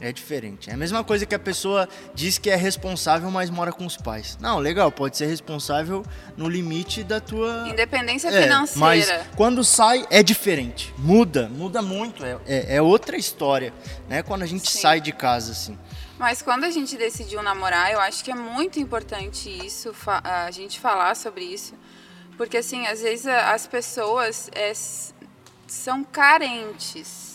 [0.00, 0.70] É diferente.
[0.70, 3.96] É a mesma coisa que a pessoa diz que é responsável, mas mora com os
[3.96, 4.36] pais.
[4.40, 6.04] Não, legal, pode ser responsável
[6.36, 7.68] no limite da tua.
[7.68, 8.78] Independência é, financeira.
[8.78, 10.92] Mas quando sai, é diferente.
[10.98, 12.24] Muda, muda muito.
[12.24, 13.72] É, é, é outra história,
[14.08, 14.22] né?
[14.22, 14.80] Quando a gente Sim.
[14.80, 15.78] sai de casa, assim.
[16.18, 20.78] Mas quando a gente decidiu namorar, eu acho que é muito importante isso, a gente
[20.80, 21.74] falar sobre isso.
[22.36, 24.72] Porque, assim, às vezes as pessoas é,
[25.66, 27.33] são carentes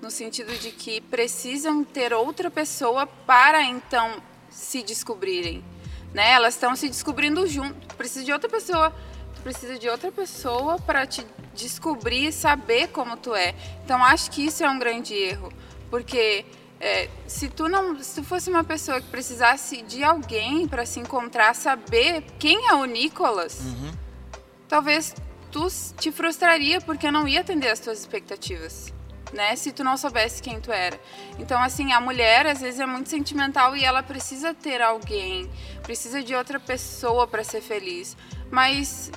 [0.00, 5.64] no sentido de que precisam ter outra pessoa para então se descobrirem,
[6.12, 6.32] né?
[6.32, 8.94] Elas estão se descobrindo junto, precisa de outra pessoa,
[9.34, 11.24] tu precisa de outra pessoa para te
[11.54, 13.54] descobrir e saber como tu é.
[13.84, 15.52] Então acho que isso é um grande erro,
[15.90, 16.44] porque
[16.80, 20.98] é, se tu não, se tu fosse uma pessoa que precisasse de alguém para se
[20.98, 23.92] encontrar, saber quem é o Nicolas, uhum.
[24.66, 25.14] talvez
[25.52, 28.92] tu te frustraria porque não ia atender as tuas expectativas
[29.32, 29.56] né?
[29.56, 30.98] Se tu não soubesse quem tu era.
[31.38, 35.50] Então, assim, a mulher às vezes é muito sentimental e ela precisa ter alguém,
[35.82, 38.16] precisa de outra pessoa para ser feliz.
[38.50, 39.10] Mas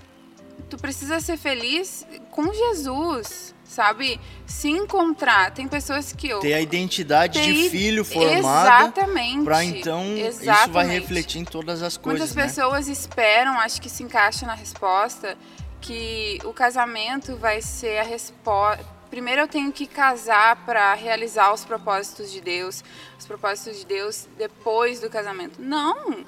[0.70, 4.20] tu precisa ser feliz com Jesus, sabe?
[4.46, 5.52] Se encontrar.
[5.52, 7.54] Tem pessoas que eu ter a identidade ter...
[7.54, 8.86] de filho formada.
[8.86, 9.44] Exatamente.
[9.44, 10.62] Para então Exatamente.
[10.62, 12.20] isso vai refletir em todas as coisas.
[12.20, 12.44] Muitas né?
[12.44, 15.38] pessoas esperam, acho que se encaixa na resposta,
[15.82, 18.84] que o casamento vai ser a resposta
[19.14, 22.84] primeiro eu tenho que casar para realizar os propósitos de Deus,
[23.20, 25.62] os propósitos de Deus depois do casamento.
[25.62, 26.26] Não!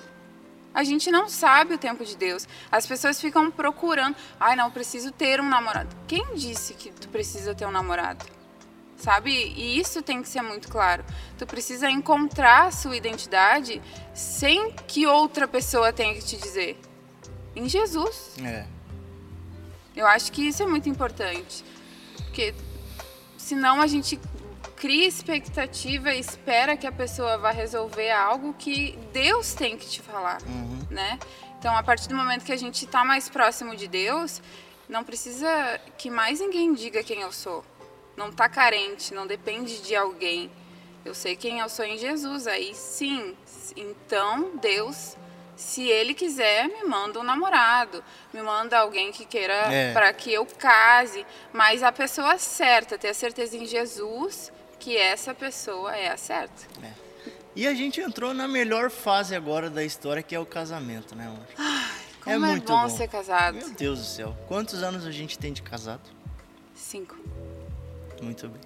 [0.72, 2.48] A gente não sabe o tempo de Deus.
[2.72, 4.16] As pessoas ficam procurando.
[4.40, 5.90] Ai, não, preciso ter um namorado.
[6.08, 8.24] Quem disse que tu precisa ter um namorado?
[8.98, 9.32] sabe?
[9.32, 11.04] E isso tem que ser muito claro.
[11.40, 13.82] Tu precisa encontrar a sua identidade
[14.14, 16.80] sem que outra pessoa tenha que te dizer.
[17.56, 18.36] Em Jesus.
[18.44, 18.68] É.
[19.96, 21.66] Eu acho que isso é muito importante.
[22.36, 22.54] Porque
[23.46, 24.20] senão a gente
[24.76, 30.02] cria expectativa e espera que a pessoa vá resolver algo que Deus tem que te
[30.02, 30.80] falar, Uhum.
[30.89, 31.20] né?
[31.60, 34.41] Então, a partir do momento que a gente está mais próximo de Deus,
[34.89, 37.64] não precisa que mais ninguém diga quem eu sou.
[38.18, 40.50] Não tá carente, não depende de alguém.
[41.04, 42.48] Eu sei quem eu sou em Jesus.
[42.48, 43.36] Aí sim,
[43.76, 45.16] então Deus,
[45.56, 48.03] se Ele quiser, me manda um namorado,
[48.34, 49.93] me manda alguém que queira É.
[49.93, 51.26] para que eu case.
[51.53, 56.64] Mas a pessoa certa, ter a certeza em Jesus que essa pessoa é a certa.
[57.56, 61.26] E a gente entrou na melhor fase agora da história, que é o casamento, né,
[61.28, 61.45] amor?
[62.22, 62.89] Como é, muito bom, bom.
[62.89, 63.56] ser casado.
[63.56, 64.36] Meu Deus do céu.
[64.47, 66.01] Quantos anos a gente tem de casado?
[66.76, 67.16] Cinco.
[68.22, 68.62] Muito bem.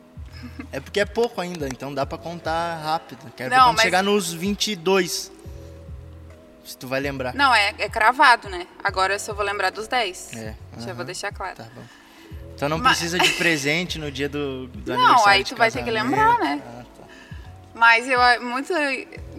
[0.72, 3.32] É porque é pouco ainda, então dá pra contar rápido.
[3.36, 5.32] Quero Não, mas- chegar nos 22.
[6.70, 7.34] Se tu vai lembrar.
[7.34, 8.68] Não, é, é cravado, né?
[8.84, 10.34] Agora eu só vou lembrar dos 10.
[10.36, 10.94] É, Já aham.
[10.94, 11.56] vou deixar claro.
[11.56, 11.82] Tá bom.
[12.54, 15.72] Então não Mas- precisa de presente no dia do, do Não, aniversário aí tu vai
[15.72, 16.62] ter que lembrar, né?
[16.64, 17.04] Ah, tá.
[17.74, 18.72] Mas eu é muito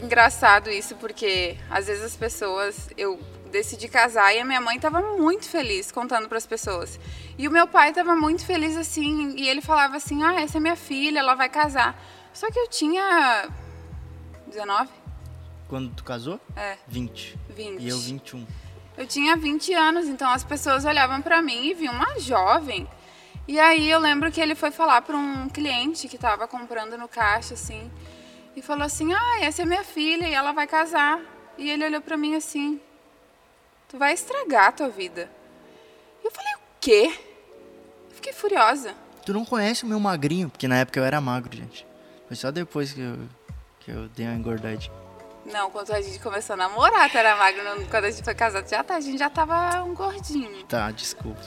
[0.02, 2.88] engraçado isso, porque às vezes as pessoas.
[2.96, 3.20] Eu
[3.52, 6.98] decidi casar e a minha mãe estava muito feliz contando para as pessoas.
[7.36, 10.60] E o meu pai estava muito feliz assim, e ele falava assim: ah, essa é
[10.60, 11.96] minha filha, ela vai casar.
[12.32, 13.48] Só que eu tinha
[14.46, 14.88] 19?
[15.70, 16.40] Quando tu casou?
[16.56, 17.38] É, 20.
[17.48, 17.80] 20.
[17.80, 18.44] E eu 21.
[18.98, 22.88] Eu tinha 20 anos, então as pessoas olhavam pra mim e viam uma jovem.
[23.46, 27.06] E aí eu lembro que ele foi falar para um cliente que estava comprando no
[27.06, 27.88] caixa assim,
[28.56, 31.20] e falou assim: "Ah, essa é minha filha e ela vai casar".
[31.56, 32.80] E ele olhou pra mim assim:
[33.88, 35.30] "Tu vai estragar a tua vida".
[36.20, 37.16] E eu falei: "O quê?"
[38.08, 38.92] Eu fiquei furiosa.
[39.24, 41.86] Tu não conhece o meu magrinho, porque na época eu era magro, gente.
[42.26, 43.18] Foi só depois que eu,
[43.78, 44.99] que eu dei uma engordadinha.
[45.52, 48.68] Não, quando a gente começou a namorar, tu era magro, quando a gente foi casado,
[48.68, 50.64] já tá, a gente já tava um gordinho.
[50.64, 51.40] Tá, desculpa.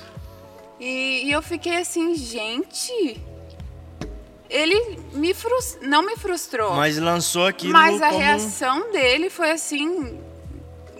[0.79, 3.21] E, e eu fiquei assim, gente.
[4.49, 6.73] Ele me frus- não me frustrou.
[6.75, 8.19] Mas lançou aquilo mas a como...
[8.19, 10.21] reação dele foi assim: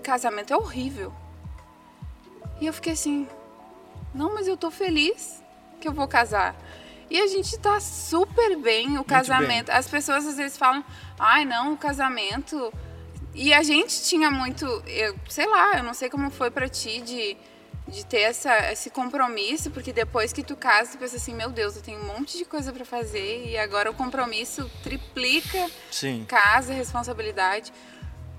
[0.02, 1.14] casamento é horrível.
[2.60, 3.28] E eu fiquei assim:
[4.14, 5.44] não, mas eu tô feliz
[5.80, 6.56] que eu vou casar.
[7.10, 9.70] E a gente tá super bem, o casamento.
[9.70, 10.84] As pessoas às vezes falam:
[11.20, 12.74] ai, não, o casamento.
[13.34, 17.02] E a gente tinha muito, eu, sei lá, eu não sei como foi pra ti
[17.02, 17.36] de,
[17.88, 21.76] de ter essa, esse compromisso, porque depois que tu casa, tu pensa assim: meu Deus,
[21.76, 26.26] eu tenho um monte de coisa pra fazer e agora o compromisso triplica Sim.
[26.28, 27.74] casa, responsabilidade.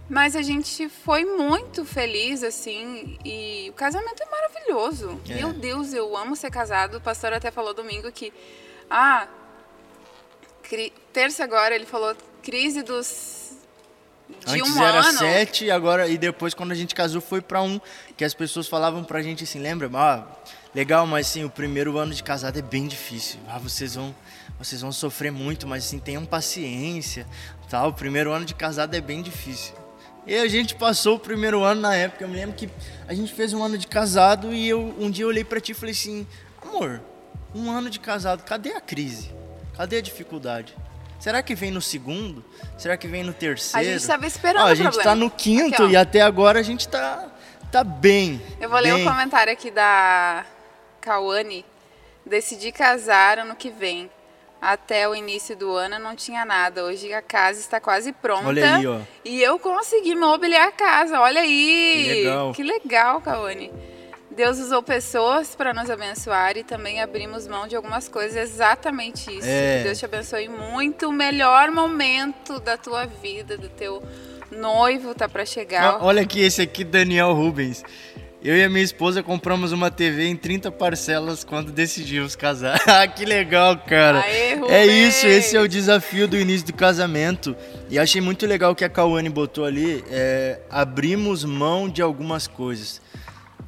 [0.08, 5.18] Mas a gente foi muito feliz, assim, e o casamento é maravilhoso.
[5.28, 5.34] É.
[5.36, 6.98] Meu Deus, eu amo ser casado.
[6.98, 8.30] O pastor até falou domingo que,
[8.90, 9.26] ah,
[11.12, 13.43] terça agora ele falou crise dos
[14.28, 15.18] de Antes um era ano.
[15.18, 17.80] sete, agora e depois quando a gente casou foi pra um,
[18.16, 19.90] que as pessoas falavam pra gente assim, lembra?
[19.94, 20.24] Ah,
[20.74, 23.38] legal, mas assim, o primeiro ano de casado é bem difícil.
[23.48, 24.14] Ah, vocês vão,
[24.58, 27.26] vocês vão sofrer muito, mas assim, tenham paciência,
[27.68, 27.90] tal.
[27.90, 29.74] O primeiro ano de casado é bem difícil.
[30.26, 32.68] E a gente passou o primeiro ano na época, eu me lembro que
[33.06, 35.72] a gente fez um ano de casado e eu um dia eu olhei pra ti
[35.72, 36.26] e falei assim,
[36.62, 37.02] amor,
[37.54, 39.30] um ano de casado, cadê a crise?
[39.76, 40.74] Cadê a dificuldade?
[41.24, 42.44] Será que vem no segundo?
[42.76, 43.88] Será que vem no terceiro?
[43.88, 45.10] A gente tava esperando Ó, a gente problema.
[45.10, 47.30] tá no quinto Aqui, e até agora a gente tá,
[47.72, 48.42] tá bem.
[48.60, 49.06] Eu vou ler bem.
[49.06, 50.44] um comentário aqui da
[51.00, 51.64] Kawane.
[52.26, 54.10] Decidi casar ano que vem.
[54.60, 56.84] Até o início do ano não tinha nada.
[56.84, 58.48] Hoje a casa está quase pronta.
[58.48, 59.00] Olha aí, ó.
[59.24, 61.18] E eu consegui mobiliar a casa.
[61.18, 62.02] Olha aí.
[62.04, 62.52] Que legal.
[62.52, 63.72] Que legal, Kawane.
[64.36, 68.36] Deus usou pessoas para nos abençoar e também abrimos mão de algumas coisas.
[68.36, 69.46] Exatamente isso.
[69.46, 69.84] É.
[69.84, 71.08] Deus te abençoe muito.
[71.08, 74.02] O melhor momento da tua vida, do teu
[74.50, 75.98] noivo tá para chegar.
[76.00, 77.84] Ó, Olha aqui esse aqui, Daniel Rubens.
[78.42, 82.78] Eu e a minha esposa compramos uma TV em 30 parcelas quando decidimos casar.
[82.86, 84.20] Ah, que legal, cara.
[84.20, 87.56] Aê, é isso, esse é o desafio do início do casamento.
[87.88, 90.04] E achei muito legal o que a Cauane botou ali.
[90.10, 93.00] É, abrimos mão de algumas coisas.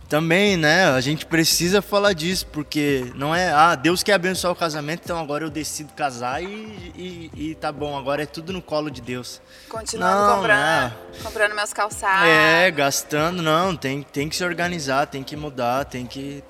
[0.09, 0.87] Também, né?
[0.91, 5.19] A gente precisa falar disso, porque não é, ah, Deus quer abençoar o casamento, então
[5.19, 9.01] agora eu decido casar e, e, e tá bom, agora é tudo no colo de
[9.01, 9.41] Deus.
[9.69, 10.95] Continuando Não, comprando,
[11.25, 12.29] comprando meus calçados.
[12.29, 16.45] É, gastando, não, tem, tem que se organizar, tem que mudar, tem que,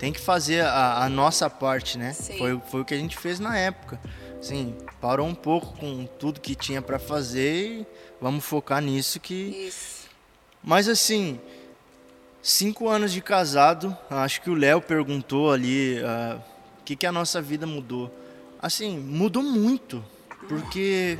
[0.00, 2.12] tem que fazer a, a nossa parte, né?
[2.12, 2.38] Sim.
[2.38, 4.00] Foi, foi o que a gente fez na época.
[4.40, 7.86] Assim, parou um pouco com tudo que tinha pra fazer e
[8.20, 9.68] vamos focar nisso que...
[9.68, 10.06] Isso.
[10.62, 11.40] Mas assim,
[12.46, 16.38] cinco anos de casado, acho que o Léo perguntou ali ah,
[16.80, 18.08] o que, que a nossa vida mudou.
[18.62, 20.02] assim, mudou muito.
[20.48, 21.18] Porque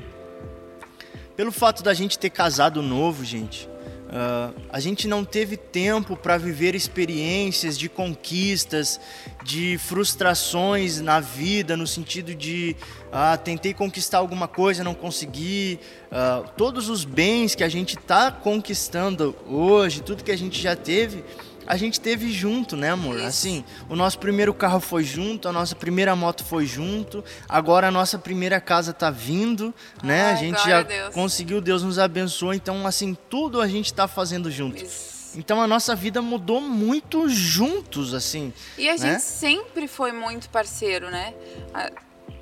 [1.36, 3.68] pelo fato da gente ter casado novo, gente,
[4.06, 9.00] Uh, a gente não teve tempo para viver experiências de conquistas,
[9.42, 12.76] de frustrações na vida, no sentido de
[13.10, 15.80] ah, tentei conquistar alguma coisa, não consegui.
[16.06, 20.76] Uh, todos os bens que a gente está conquistando hoje, tudo que a gente já
[20.76, 21.24] teve,
[21.66, 23.16] a gente teve junto, né, amor?
[23.16, 23.26] Isso.
[23.26, 27.90] Assim, o nosso primeiro carro foi junto, a nossa primeira moto foi junto, agora a
[27.90, 30.26] nossa primeira casa tá vindo, né?
[30.26, 34.06] Ai, a gente já a conseguiu, Deus nos abençoou, então assim, tudo a gente tá
[34.06, 34.84] fazendo junto.
[34.84, 35.16] Isso.
[35.36, 38.52] Então a nossa vida mudou muito juntos, assim.
[38.78, 38.98] E a né?
[38.98, 41.34] gente sempre foi muito parceiro, né?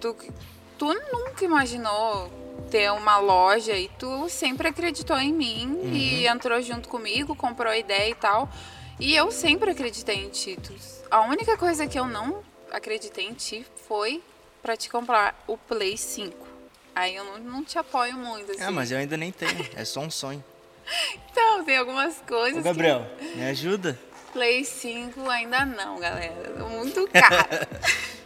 [0.01, 0.14] Tu,
[0.79, 2.31] tu nunca imaginou
[2.70, 5.93] ter uma loja e tu sempre acreditou em mim uhum.
[5.93, 8.49] e entrou junto comigo, comprou a ideia e tal.
[8.99, 11.03] E eu sempre acreditei em títulos.
[11.11, 14.22] A única coisa que eu não acreditei em ti foi
[14.62, 16.47] para te comprar o Play 5.
[16.95, 18.53] Aí eu não, não te apoio muito.
[18.53, 18.62] Assim.
[18.62, 19.66] É, mas eu ainda nem tenho.
[19.74, 20.42] É só um sonho.
[21.30, 22.61] então, tem algumas coisas.
[22.61, 23.36] Ô, Gabriel, que...
[23.36, 23.99] me ajuda?
[24.32, 26.64] Play 5 ainda não, galera.
[26.70, 27.66] Muito caro.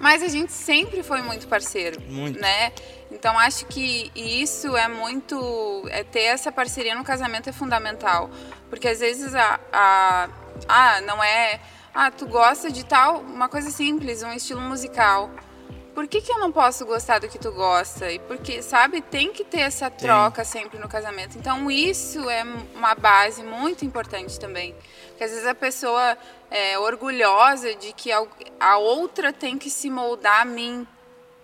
[0.00, 2.40] Mas a gente sempre foi muito parceiro, muito.
[2.40, 2.72] né?
[3.10, 8.30] Então acho que isso é muito, é ter essa parceria no casamento é fundamental,
[8.70, 10.28] porque às vezes a, a
[10.68, 11.60] ah, não é,
[11.92, 15.30] ah, tu gosta de tal, uma coisa simples, um estilo musical
[15.94, 18.10] por que, que eu não posso gostar do que tu gosta?
[18.10, 20.62] E porque, sabe, tem que ter essa troca tem.
[20.62, 21.36] sempre no casamento.
[21.36, 22.42] Então, isso é
[22.74, 24.74] uma base muito importante também.
[25.08, 26.16] Porque às vezes a pessoa
[26.50, 30.86] é orgulhosa de que a outra tem que se moldar a mim.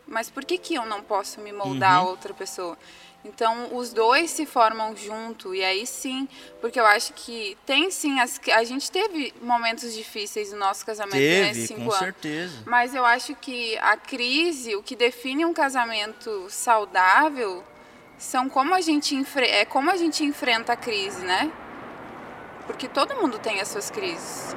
[0.07, 2.07] Mas por que, que eu não posso me moldar uhum.
[2.07, 2.79] a outra pessoa?
[3.27, 6.29] Então, os dois se formam junto, e aí sim,
[6.61, 11.17] porque eu acho que tem sim, as, a gente teve momentos difíceis no nosso casamento
[11.17, 11.99] teve, nesses cinco com anos.
[11.99, 12.55] certeza.
[12.65, 17.65] Mas eu acho que a crise, o que define um casamento saudável,
[18.17, 21.51] são como a gente, é como a gente enfrenta a crise, né?
[22.67, 24.57] Porque todo mundo tem as suas crises.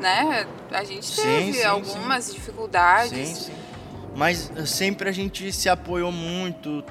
[0.00, 0.46] Né?
[0.72, 2.34] A gente teve sim, sim, algumas sim.
[2.34, 3.28] dificuldades.
[3.28, 3.54] Sim, sim.
[4.16, 6.84] Mas sempre a gente se apoiou muito,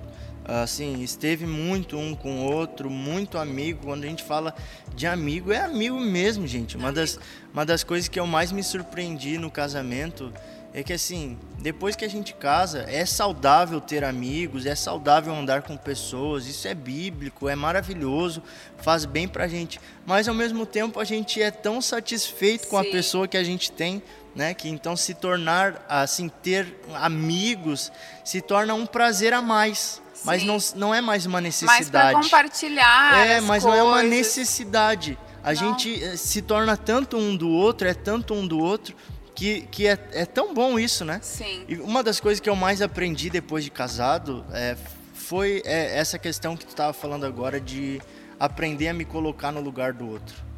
[0.45, 3.85] assim, esteve muito um com o outro, muito amigo.
[3.85, 4.53] Quando a gente fala
[4.95, 6.77] de amigo, é amigo mesmo, gente.
[6.77, 7.19] Uma das,
[7.53, 10.33] uma das coisas que eu mais me surpreendi no casamento
[10.73, 15.61] é que, assim, depois que a gente casa, é saudável ter amigos, é saudável andar
[15.61, 18.41] com pessoas, isso é bíblico, é maravilhoso,
[18.77, 19.79] faz bem pra gente.
[20.05, 22.87] Mas, ao mesmo tempo, a gente é tão satisfeito com Sim.
[22.87, 24.01] a pessoa que a gente tem
[24.35, 24.53] né?
[24.53, 27.91] Que então se tornar assim ter amigos
[28.23, 30.01] se torna um prazer a mais.
[30.23, 31.79] Mas não, não é mais uma necessidade.
[31.81, 33.27] Mas para compartilhar.
[33.27, 33.63] É, mas coisas.
[33.63, 35.17] não é uma necessidade.
[35.43, 35.55] A não.
[35.55, 38.95] gente eh, se torna tanto um do outro, é tanto um do outro,
[39.35, 41.19] que, que é, é tão bom isso, né?
[41.21, 41.65] Sim.
[41.67, 44.77] E uma das coisas que eu mais aprendi depois de casado é,
[45.13, 48.01] foi é, essa questão que tu estava falando agora de
[48.39, 50.52] aprender a me colocar no lugar do outro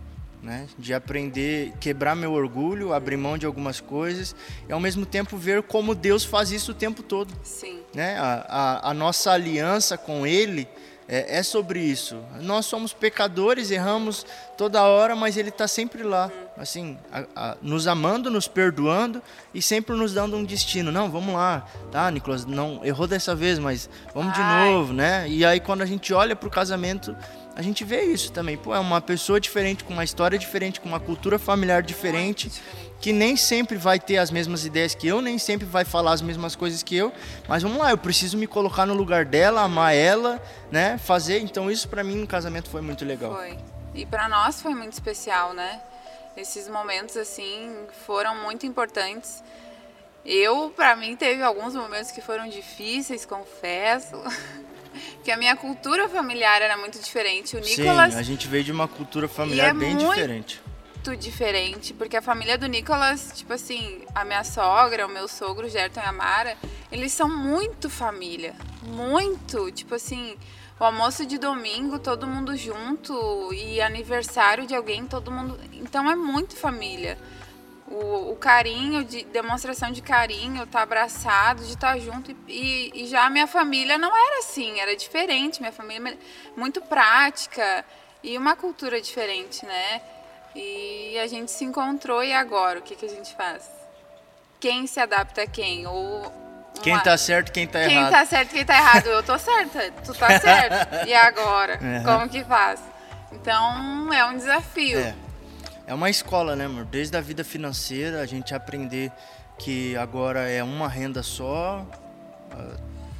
[0.45, 0.67] né?
[0.77, 4.35] De aprender, quebrar meu orgulho, abrir mão de algumas coisas
[4.69, 7.33] e ao mesmo tempo ver como Deus faz isso o tempo todo.
[7.43, 7.79] Sim.
[7.93, 8.15] Né?
[8.19, 10.67] A, a, a nossa aliança com Ele
[11.07, 12.17] é, é, sobre isso.
[12.41, 14.25] Nós somos pecadores, erramos
[14.55, 16.47] toda hora, mas Ele está sempre lá, hum.
[16.57, 19.21] assim, a, a, nos amando, nos perdoando
[19.53, 20.91] e sempre nos dando um destino.
[20.91, 22.45] Não, vamos lá, tá, Nicolas?
[22.45, 24.43] Não errou dessa vez, mas vamos Ai.
[24.43, 25.27] de novo, né?
[25.27, 27.15] E aí quando a gente olha para o casamento
[27.55, 28.57] a gente vê isso também.
[28.57, 32.51] Pô, é uma pessoa diferente, com uma história diferente, com uma cultura familiar diferente,
[32.99, 36.21] que nem sempre vai ter as mesmas ideias que eu, nem sempre vai falar as
[36.21, 37.13] mesmas coisas que eu.
[37.47, 40.97] Mas vamos lá, eu preciso me colocar no lugar dela, amar ela, né?
[40.97, 41.39] Fazer.
[41.39, 43.33] Então isso para mim no casamento foi muito legal.
[43.33, 43.57] Foi.
[43.93, 45.79] E para nós foi muito especial, né?
[46.35, 47.73] Esses momentos assim
[48.05, 49.41] foram muito importantes.
[50.25, 54.17] Eu, para mim, teve alguns momentos que foram difíceis, confesso.
[55.23, 57.55] que a minha cultura familiar era muito diferente.
[57.55, 58.13] O Nicolas.
[58.13, 60.61] Sim, a gente veio de uma cultura familiar é bem diferente.
[61.05, 65.69] Muito diferente, porque a família do Nicolas, tipo assim, a minha sogra, o meu sogro,
[65.69, 66.57] Gerton e a Mara,
[66.91, 68.55] eles são muito família.
[68.81, 69.71] Muito.
[69.71, 70.35] Tipo assim,
[70.79, 75.59] o almoço de domingo, todo mundo junto, e aniversário de alguém, todo mundo.
[75.73, 77.17] Então é muito família
[77.87, 82.35] o, o, carinho, de demonstração de carinho, estar tá abraçado, de estar tá junto.
[82.47, 85.59] E, e, já a minha família não era assim, era diferente.
[85.59, 86.17] Minha família
[86.57, 87.85] muito prática
[88.23, 90.01] e uma cultura diferente, né?
[90.55, 93.69] E a gente se encontrou e agora, o que, que a gente faz?
[94.59, 95.85] Quem se adapta a quem?
[95.85, 96.81] Ou uma...
[96.81, 98.09] Quem tá certo, quem tá quem errado.
[98.09, 99.07] Quem tá certo, quem tá errado.
[99.07, 100.95] Eu tô certa, tu tá certo.
[101.07, 101.79] E agora?
[101.81, 102.03] Uhum.
[102.03, 102.81] Como que faz?
[103.31, 104.99] Então, é um desafio.
[104.99, 105.24] É
[105.87, 106.85] é uma escola, né, amor?
[106.85, 109.11] Desde a vida financeira, a gente aprender
[109.57, 111.85] que agora é uma renda só,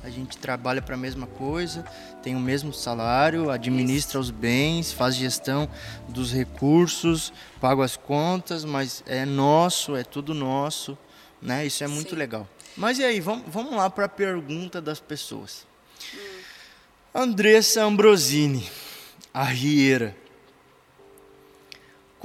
[0.03, 1.83] a gente trabalha para a mesma coisa,
[2.21, 4.29] tem o mesmo salário, administra Isso.
[4.29, 5.69] os bens, faz gestão
[6.09, 10.97] dos recursos, paga as contas, mas é nosso, é tudo nosso,
[11.41, 11.65] né?
[11.65, 12.15] Isso é muito Sim.
[12.17, 12.47] legal.
[12.75, 15.65] Mas e aí, vamos, vamos lá para a pergunta das pessoas.
[16.13, 16.17] Hum.
[17.13, 18.69] Andressa Ambrosini,
[19.33, 20.24] a Riera.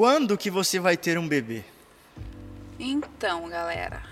[0.01, 1.62] Quando que você vai ter um bebê?
[2.78, 4.03] Então, galera,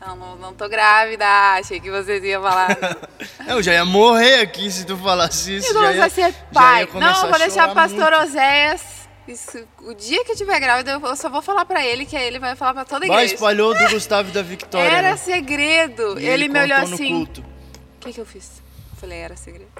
[0.00, 2.78] não, não, não tô grávida, achei que vocês iam falar.
[3.48, 5.66] eu já ia morrer aqui se tu falasse isso.
[5.70, 6.88] Eu não ia ser pai.
[6.94, 8.28] Não, vou deixar o pastor muito.
[8.28, 9.08] Oséias.
[9.26, 12.28] Isso, o dia que eu tiver grávida, eu só vou falar pra ele, que aí
[12.28, 13.26] ele vai falar pra toda a igreja.
[13.26, 14.86] Vai, espalhou do Gustavo e da Victoria.
[14.86, 15.16] Era né?
[15.16, 16.16] segredo.
[16.20, 17.24] Ele, ele, me olhou assim.
[17.24, 18.62] O que, que eu fiz?
[18.96, 19.72] falei, era segredo.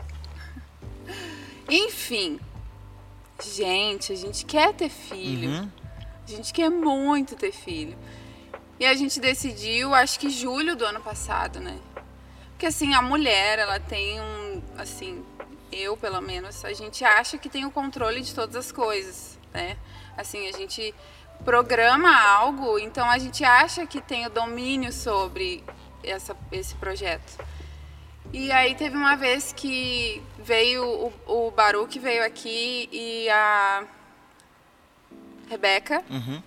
[1.70, 2.40] Enfim.
[3.42, 5.50] Gente, a gente quer ter filho.
[5.50, 5.70] Uhum.
[6.26, 7.96] A gente quer muito ter filho.
[8.78, 11.78] E a gente decidiu, acho que julho do ano passado, né?
[12.50, 15.24] Porque assim, a mulher, ela tem um, assim,
[15.70, 19.76] eu pelo menos, a gente acha que tem o controle de todas as coisas, né?
[20.16, 20.94] Assim, a gente
[21.44, 25.62] programa algo, então a gente acha que tem o domínio sobre
[26.02, 27.38] essa, esse projeto.
[28.36, 30.84] E aí teve uma vez que veio
[31.26, 33.84] o, o Baruch veio aqui e a
[35.48, 36.04] Rebeca.
[36.10, 36.42] Uhum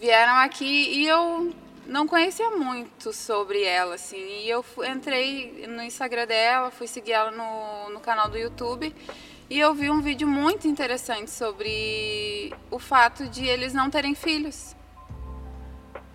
[0.00, 1.54] vieram aqui e eu
[1.86, 4.16] não conhecia muito sobre ela, assim.
[4.16, 8.94] E eu entrei no Instagram dela, fui seguir ela no, no canal do YouTube
[9.50, 14.74] e eu vi um vídeo muito interessante sobre o fato de eles não terem filhos.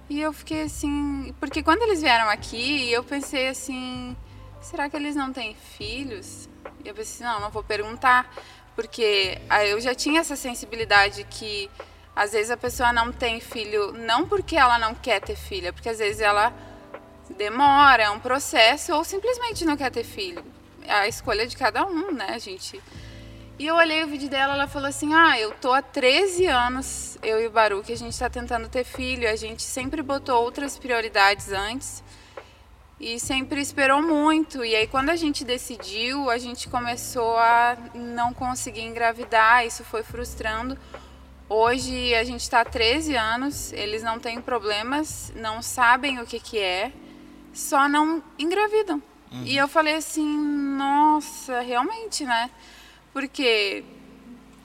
[0.10, 4.16] E eu fiquei assim, porque quando eles vieram aqui, eu pensei assim,
[4.66, 6.49] será que eles não têm filhos?
[6.84, 8.34] E eu pensei, não, não vou perguntar,
[8.76, 9.39] porque
[9.70, 11.70] eu já tinha essa sensibilidade que
[12.16, 15.72] às vezes a pessoa não tem filho não porque ela não quer ter filho, é
[15.72, 16.53] porque às vezes ela
[17.38, 20.43] demora, é um processo ou simplesmente não quer ter filho.
[20.84, 22.82] É a escolha de cada um, né, gente?
[23.57, 27.18] E eu olhei o vídeo dela, ela falou assim: "Ah, eu tô há 13 anos,
[27.24, 30.78] eu e o Baruque, a gente está tentando ter filho, a gente sempre botou outras
[30.78, 32.03] prioridades antes
[32.99, 34.63] e sempre esperou muito.
[34.63, 40.03] E aí quando a gente decidiu, a gente começou a não conseguir engravidar, isso foi
[40.03, 40.77] frustrando
[41.47, 46.39] Hoje a gente está há 13 anos, eles não têm problemas, não sabem o que,
[46.39, 46.91] que é,
[47.53, 49.01] só não engravidam.
[49.31, 49.43] Uhum.
[49.45, 52.49] E eu falei assim, nossa, realmente, né?
[53.13, 53.83] Porque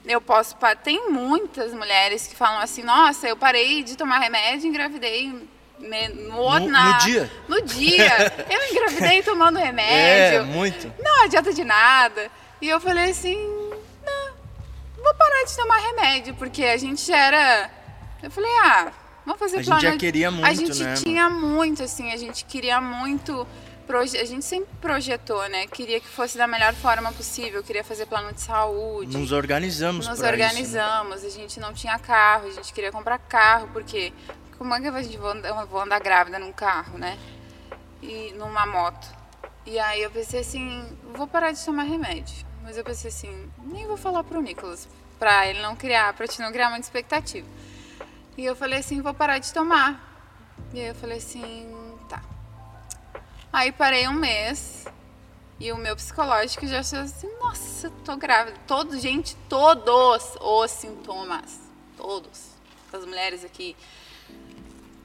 [0.06, 0.56] eu posso.
[0.82, 5.48] Tem muitas mulheres que falam assim, nossa, eu parei de tomar remédio e engravidei
[5.80, 7.30] no, na, no dia.
[7.48, 8.32] No dia.
[8.50, 10.40] eu engravidei tomando remédio.
[10.40, 10.92] É, muito.
[11.02, 12.30] Não adianta de nada.
[12.60, 13.38] E eu falei assim,
[15.02, 17.70] vou parar de tomar remédio, porque a gente era.
[18.22, 18.92] Eu falei, ah,
[19.24, 19.76] vamos fazer a plano.
[19.76, 23.46] A gente já queria muito, A gente né, tinha muito, assim, a gente queria muito.
[23.92, 25.66] A gente sempre projetou, né?
[25.66, 29.18] Queria que fosse da melhor forma possível, queria fazer plano de saúde.
[29.18, 31.28] Nos organizamos Nos organizamos, isso, né?
[31.28, 34.12] a gente não tinha carro, a gente queria comprar carro, porque
[34.74, 37.18] é que a gente vou andar, vou andar grávida num carro, né?
[38.02, 39.06] E numa moto.
[39.66, 42.46] E aí eu pensei assim, vou parar de tomar remédio.
[42.62, 44.88] Mas eu pensei assim, nem vou falar pro Nicolas,
[45.18, 47.46] pra ele não criar, pra te não criar muita expectativa.
[48.36, 50.08] E eu falei assim, vou parar de tomar.
[50.72, 52.22] E aí eu falei assim, tá.
[53.52, 54.86] Aí parei um mês
[55.58, 58.56] e o meu psicológico já achou assim, nossa, tô grávida.
[58.66, 61.60] Todos, gente, todos os sintomas,
[61.96, 62.50] todos,
[62.92, 63.76] das mulheres aqui,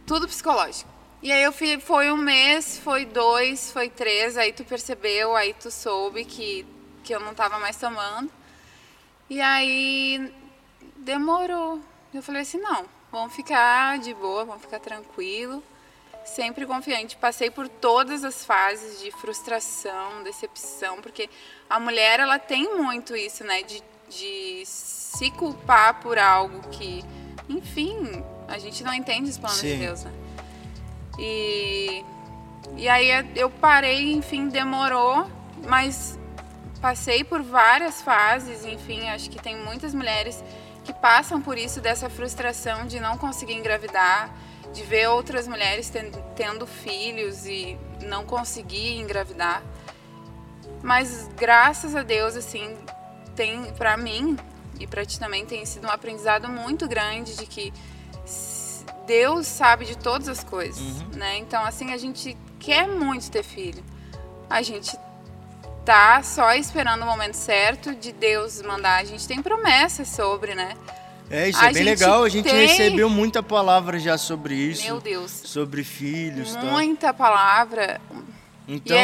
[0.06, 0.90] tudo psicológico.
[1.22, 5.54] E aí eu fui, foi um mês, foi dois, foi três, aí tu percebeu, aí
[5.54, 6.66] tu soube que
[7.06, 8.30] que eu não estava mais tomando.
[9.30, 10.34] E aí
[10.98, 11.80] demorou.
[12.14, 15.64] Eu falei assim, não, vamos ficar de boa, vamos ficar tranquilo.
[16.26, 17.16] Sempre confiante.
[17.16, 21.30] Passei por todas as fases de frustração, decepção, porque
[21.70, 23.62] a mulher ela tem muito isso, né?
[23.62, 27.04] De, de se culpar por algo que,
[27.50, 29.74] enfim, a gente não entende os planos Sim.
[29.74, 30.12] de Deus, né?
[31.18, 32.04] E,
[32.76, 35.30] e aí eu parei, enfim, demorou,
[35.68, 36.20] mas
[36.82, 40.44] passei por várias fases, enfim, acho que tem muitas mulheres
[40.84, 44.30] que passam por isso, dessa frustração de não conseguir engravidar,
[44.72, 45.92] de ver outras mulheres
[46.36, 49.64] tendo filhos e não conseguir engravidar.
[50.84, 52.78] Mas graças a Deus, assim,
[53.36, 54.38] tem para mim
[54.80, 57.74] e para ti também tem sido um aprendizado muito grande de que
[59.06, 61.10] Deus sabe de todas as coisas, uhum.
[61.16, 61.38] né?
[61.38, 63.84] Então, assim, a gente quer muito ter filho.
[64.50, 64.98] A gente
[65.86, 69.02] tá só esperando o momento certo de Deus mandar.
[69.02, 70.76] A gente tem promessas sobre, né?
[71.30, 72.24] É, isso A é bem legal.
[72.24, 74.84] A gente tem- recebeu muita palavra já sobre isso.
[74.84, 75.32] Meu Deus.
[75.32, 76.62] Sobre filhos, tá?
[76.62, 78.02] Muita palavra.
[78.68, 78.96] Então,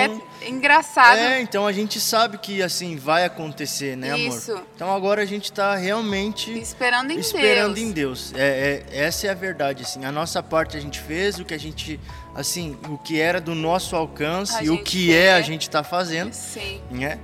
[0.41, 1.17] e é engraçado.
[1.19, 4.51] é, então a gente sabe que assim vai acontecer, né, Isso.
[4.53, 4.63] amor?
[4.75, 7.87] Então agora a gente tá realmente Esperando em esperando Deus.
[7.87, 8.33] em Deus.
[8.35, 10.03] É, é- essa é a verdade, assim.
[10.03, 11.99] A nossa parte a gente fez, o que a gente,
[12.35, 15.45] assim, o que era do nosso alcance A e o que é a fez.
[15.47, 16.81] gente tá fazendo, Sim.
[16.89, 17.19] né?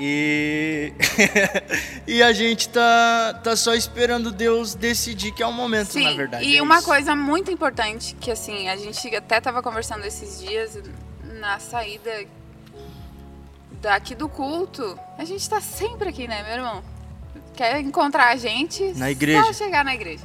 [0.00, 0.92] E
[2.06, 6.12] e a gente tá tá só esperando Deus decidir que é o momento, Sim, na
[6.14, 6.44] verdade.
[6.44, 6.84] e é uma isso.
[6.84, 10.78] coisa muito importante que assim, a gente até tava conversando esses dias
[11.38, 12.26] na saída
[13.80, 14.98] daqui do culto.
[15.16, 16.82] A gente tá sempre aqui, né, meu irmão?
[17.54, 18.82] Quer encontrar a gente?
[18.96, 19.44] Na igreja.
[19.44, 20.24] Só chegar na igreja.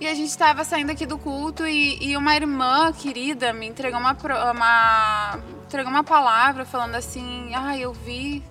[0.00, 4.00] E a gente tava saindo aqui do culto e, e uma irmã querida me entregou
[4.00, 4.16] uma,
[4.50, 8.42] uma, entregou uma palavra falando assim: Ah, eu vi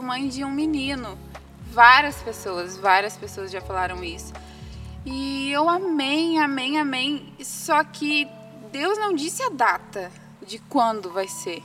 [0.00, 1.18] mãe de um menino.
[1.72, 4.32] Várias pessoas, várias pessoas já falaram isso.
[5.04, 7.34] E eu amei, amei, amei.
[7.42, 8.28] Só que
[8.70, 10.12] Deus não disse a data
[10.46, 11.62] de quando vai ser.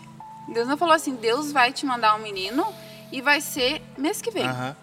[0.47, 2.65] Deus não falou assim: Deus vai te mandar um menino
[3.11, 4.47] e vai ser mês que vem.
[4.47, 4.75] Aham.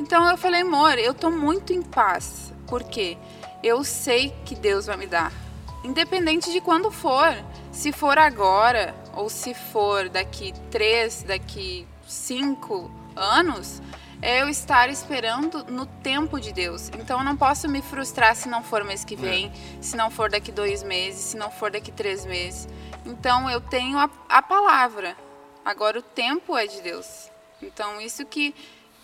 [0.00, 2.52] Então eu falei, amor, eu tô muito em paz.
[2.66, 3.18] Porque
[3.62, 5.30] eu sei que Deus vai me dar.
[5.84, 7.36] Independente de quando for.
[7.70, 13.80] Se for agora, ou se for daqui três, daqui cinco anos,
[14.22, 16.90] é eu estar esperando no tempo de Deus.
[16.90, 20.30] Então eu não posso me frustrar se não for mês que vem, se não for
[20.30, 22.68] daqui dois meses, se não for daqui três meses.
[23.06, 25.16] Então eu tenho a, a palavra.
[25.64, 27.30] Agora o tempo é de Deus.
[27.62, 28.54] Então isso que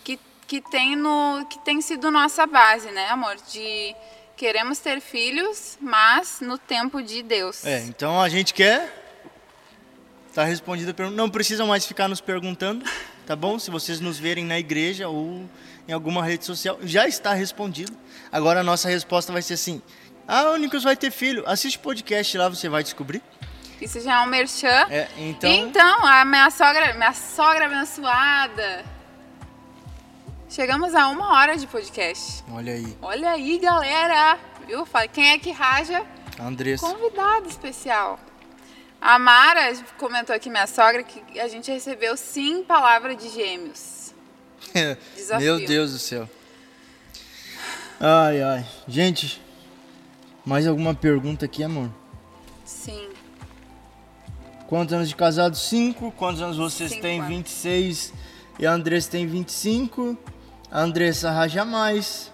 [0.03, 3.35] que, que tem no que tem sido nossa base, né, amor?
[3.51, 3.95] De
[4.35, 7.65] queremos ter filhos, mas no tempo de Deus.
[7.65, 9.06] É, então a gente quer.
[10.37, 11.17] Tá respondida a pergunta.
[11.17, 12.85] Não precisam mais ficar nos perguntando,
[13.25, 13.57] tá bom?
[13.57, 15.49] Se vocês nos verem na igreja ou
[15.87, 17.97] em alguma rede social, já está respondido.
[18.31, 19.81] Agora a nossa resposta vai ser assim:
[20.27, 21.43] Ah, o Nicolas vai ter filho.
[21.47, 23.19] Assiste o podcast lá, você vai descobrir.
[23.81, 24.85] Isso já é um merchan.
[24.91, 25.49] É, então.
[25.49, 28.85] Então, a minha sogra, minha sogra abençoada.
[30.47, 32.43] Chegamos a uma hora de podcast.
[32.51, 34.37] Olha aí, Olha aí, galera.
[34.67, 34.87] Viu?
[35.11, 36.05] Quem é que raja?
[36.39, 36.85] Andressa.
[36.85, 38.19] Convidado especial.
[38.99, 44.13] A Mara comentou aqui, minha sogra, que a gente recebeu sim palavra de gêmeos.
[45.15, 45.57] Desafio.
[45.57, 46.29] Meu Deus do céu.
[47.99, 48.65] Ai, ai.
[48.87, 49.41] Gente,
[50.45, 51.89] mais alguma pergunta aqui, amor?
[52.65, 53.09] Sim.
[54.67, 55.55] Quantos anos de casado?
[55.55, 56.11] 5.
[56.11, 57.19] Quantos anos vocês Cinco têm?
[57.19, 57.29] anos.
[57.29, 58.13] 26.
[58.59, 60.17] E a Andressa tem 25.
[60.69, 62.31] A Andressa raja mais.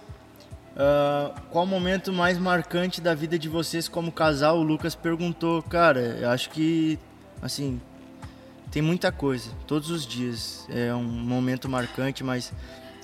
[0.76, 4.58] Ah, qual o momento mais marcante da vida de vocês como casal?
[4.58, 5.62] O Lucas perguntou.
[5.62, 6.98] Cara, eu acho que,
[7.40, 7.80] assim,
[8.70, 9.50] tem muita coisa.
[9.66, 12.52] Todos os dias é um momento marcante, mas,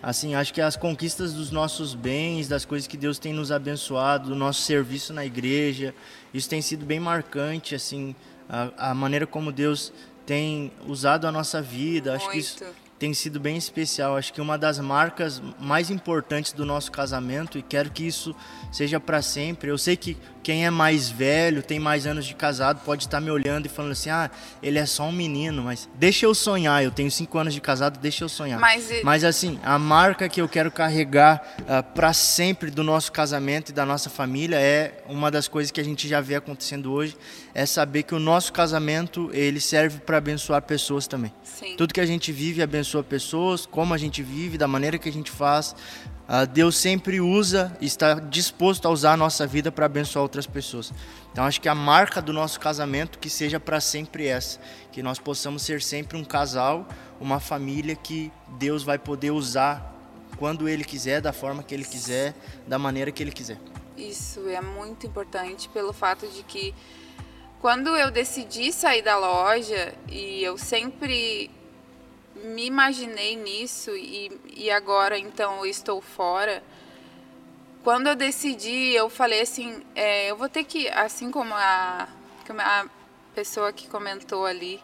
[0.03, 4.31] assim, acho que as conquistas dos nossos bens, das coisas que Deus tem nos abençoado,
[4.31, 5.95] do nosso serviço na igreja,
[6.35, 8.16] isso tem sido bem marcante, assim,
[8.49, 9.93] a, a maneira como Deus
[10.27, 12.14] tem usado a nossa vida.
[12.14, 12.89] Acho que isso Muito.
[13.01, 14.15] Tem sido bem especial.
[14.15, 18.37] Acho que uma das marcas mais importantes do nosso casamento e quero que isso
[18.71, 19.71] seja para sempre.
[19.71, 23.30] Eu sei que quem é mais velho, tem mais anos de casado, pode estar me
[23.30, 24.30] olhando e falando assim: "Ah,
[24.62, 26.82] ele é só um menino", mas deixa eu sonhar.
[26.82, 28.59] Eu tenho cinco anos de casado, deixa eu sonhar.
[28.59, 31.43] Mas, Mas assim, a marca que eu quero carregar
[31.95, 35.84] para sempre do nosso casamento e da nossa família é uma das coisas que a
[35.84, 37.16] gente já vê acontecendo hoje,
[37.55, 41.32] é saber que o nosso casamento ele serve para abençoar pessoas também.
[41.43, 41.74] Sim.
[41.76, 45.12] Tudo que a gente vive abençoa pessoas, como a gente vive, da maneira que a
[45.12, 45.74] gente faz.
[46.33, 50.93] Ah, Deus sempre usa está disposto a usar a nossa vida para abençoar outras pessoas.
[51.33, 54.61] Então acho que a marca do nosso casamento que seja para sempre essa,
[54.93, 56.87] que nós possamos ser sempre um casal,
[57.20, 59.93] uma família que Deus vai poder usar
[60.39, 62.33] quando ele quiser, da forma que ele quiser,
[62.64, 63.59] da maneira que ele quiser.
[63.97, 66.72] Isso é muito importante pelo fato de que
[67.61, 71.51] quando eu decidi sair da loja e eu sempre
[72.45, 76.62] me imaginei nisso e, e agora então eu estou fora.
[77.82, 82.09] Quando eu decidi, eu falei assim, é, eu vou ter que, assim como a,
[82.59, 82.86] a
[83.34, 84.80] pessoa que comentou ali,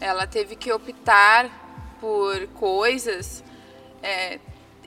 [0.00, 1.50] ela teve que optar
[2.00, 3.42] por coisas.
[4.02, 4.38] é,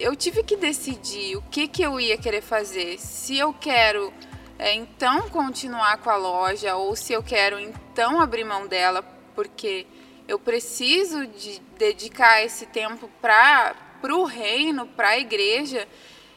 [0.02, 2.98] eu tive que decidir o que, que eu ia querer fazer.
[2.98, 4.12] Se eu quero
[4.58, 9.04] é, então continuar com a loja ou se eu quero então abrir mão dela,
[9.36, 9.86] porque
[10.32, 15.86] eu preciso de dedicar esse tempo para o reino, para a igreja.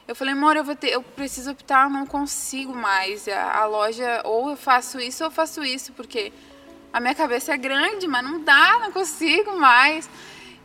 [0.08, 3.28] Eu falei, amor, eu, vou ter, eu preciso optar, eu não consigo mais.
[3.28, 6.32] A, a loja, ou eu faço isso ou eu faço isso, porque
[6.92, 10.10] a minha cabeça é grande, mas não dá, não consigo mais.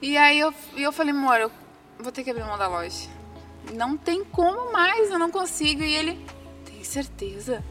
[0.02, 1.52] E aí eu, eu falei, amor, eu
[2.00, 3.08] vou ter que abrir mão da loja.
[3.76, 5.84] não tem como mais, eu não consigo.
[5.84, 6.26] E ele,
[6.66, 7.64] tem certeza?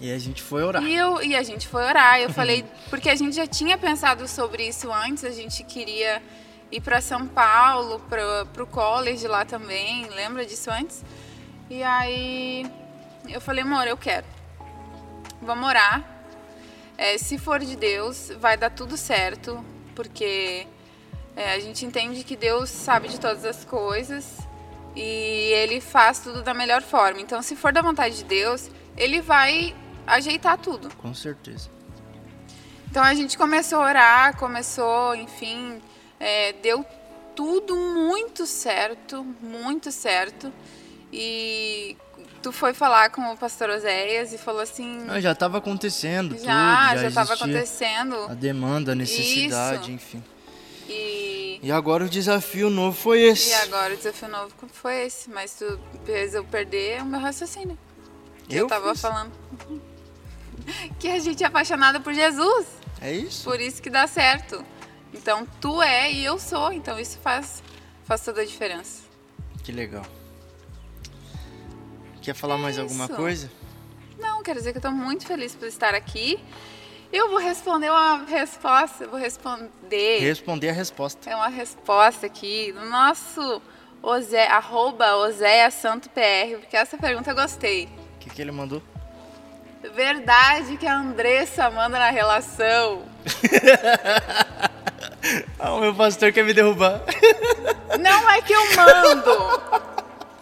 [0.00, 0.82] E a gente foi orar.
[0.82, 2.18] E, eu, e a gente foi orar.
[2.18, 6.22] Eu falei, porque a gente já tinha pensado sobre isso antes, a gente queria
[6.72, 11.04] ir para São Paulo, para o college lá também, lembra disso antes?
[11.68, 12.64] E aí
[13.28, 14.26] eu falei, amor, eu quero.
[15.42, 16.02] Vamos orar.
[16.96, 19.62] É, se for de Deus, vai dar tudo certo,
[19.94, 20.66] porque
[21.36, 24.38] é, a gente entende que Deus sabe de todas as coisas
[24.96, 27.20] e Ele faz tudo da melhor forma.
[27.20, 29.74] Então, se for da vontade de Deus, Ele vai
[30.14, 30.88] ajeitar tudo.
[30.96, 31.68] Com certeza.
[32.90, 35.80] Então a gente começou a orar, começou, enfim,
[36.18, 36.84] é, deu
[37.36, 40.52] tudo muito certo, muito certo.
[41.12, 41.96] E
[42.42, 45.04] tu foi falar com o pastor Oséias e falou assim.
[45.08, 48.16] Ah, já estava acontecendo, já, tudo, já estava acontecendo.
[48.28, 49.90] A demanda, a necessidade, Isso.
[49.92, 50.24] enfim.
[50.88, 53.50] E, E agora o desafio novo foi esse.
[53.50, 57.78] e agora o desafio novo foi esse, mas tu fez eu perder o meu raciocínio.
[58.48, 59.00] Eu, Eu tava fiz.
[59.00, 59.30] falando.
[60.98, 62.66] Que a gente é apaixonada por Jesus.
[63.00, 63.44] É isso?
[63.44, 64.64] Por isso que dá certo.
[65.12, 67.62] Então tu é e eu sou, então isso faz,
[68.04, 69.02] faz toda a diferença.
[69.62, 70.04] Que legal.
[72.22, 73.14] Quer falar mais alguma isso.
[73.14, 73.50] coisa?
[74.18, 76.38] Não, quero dizer que eu tô muito feliz por estar aqui.
[77.12, 80.20] Eu vou responder uma resposta, eu vou responder.
[80.20, 81.28] Responder a resposta.
[81.28, 83.60] É uma resposta aqui do nosso
[84.02, 87.86] Ozé, arroba Oséia Santo PR, porque essa pergunta eu gostei.
[88.14, 88.80] O que, que ele mandou?
[89.94, 93.02] Verdade que a Andressa manda na relação?
[95.58, 97.02] Ah, o meu pastor quer me derrubar.
[98.00, 99.62] Não é que eu mando.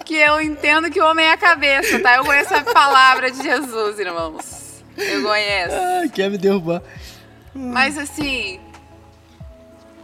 [0.04, 2.14] Que eu entendo que o homem é a cabeça, tá?
[2.16, 4.84] Eu conheço a palavra de Jesus, irmãos.
[4.96, 5.74] Eu conheço.
[5.74, 6.82] Ah, quer me derrubar.
[7.52, 8.60] Mas assim,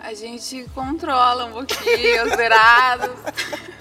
[0.03, 3.11] a gente controla um pouquinho os virados.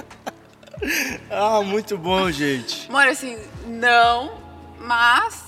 [1.31, 2.89] Ah, muito bom, gente.
[2.89, 4.33] Amor, assim, não,
[4.77, 5.42] mas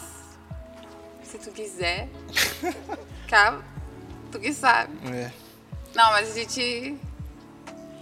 [1.45, 2.09] tu quiser,
[3.29, 3.61] cá,
[4.31, 4.91] tu que sabe.
[5.13, 5.31] É,
[5.93, 6.97] Não, mas a gente.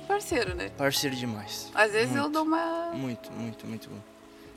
[0.08, 0.70] Parceiro, né?
[0.78, 1.70] parceiro demais.
[1.74, 2.92] Às vezes eu dou uma.
[2.94, 4.00] Muito, muito, muito bom.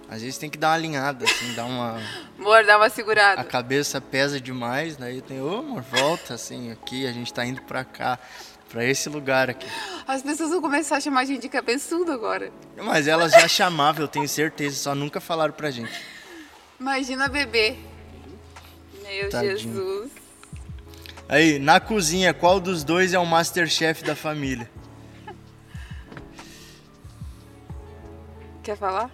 [0.09, 2.01] Às vezes tem que dar uma alinhada, assim, dar uma.
[2.39, 3.43] Amor, dá uma A segurada.
[3.45, 7.84] cabeça pesa demais, daí tem, ô amor, volta assim, aqui, a gente tá indo pra
[7.84, 8.18] cá,
[8.68, 9.66] pra esse lugar aqui.
[10.07, 12.53] As pessoas vão começar a chamar a gente de cabeçudo agora.
[12.76, 15.93] Mas elas já chamavam, eu tenho certeza, só nunca falaram pra gente.
[16.78, 17.76] Imagina bebê.
[19.07, 19.59] Meu Tadinho.
[19.59, 20.11] Jesus.
[21.29, 24.71] Aí, na cozinha, qual dos dois é o masterchef da família?
[28.63, 29.11] Quer falar?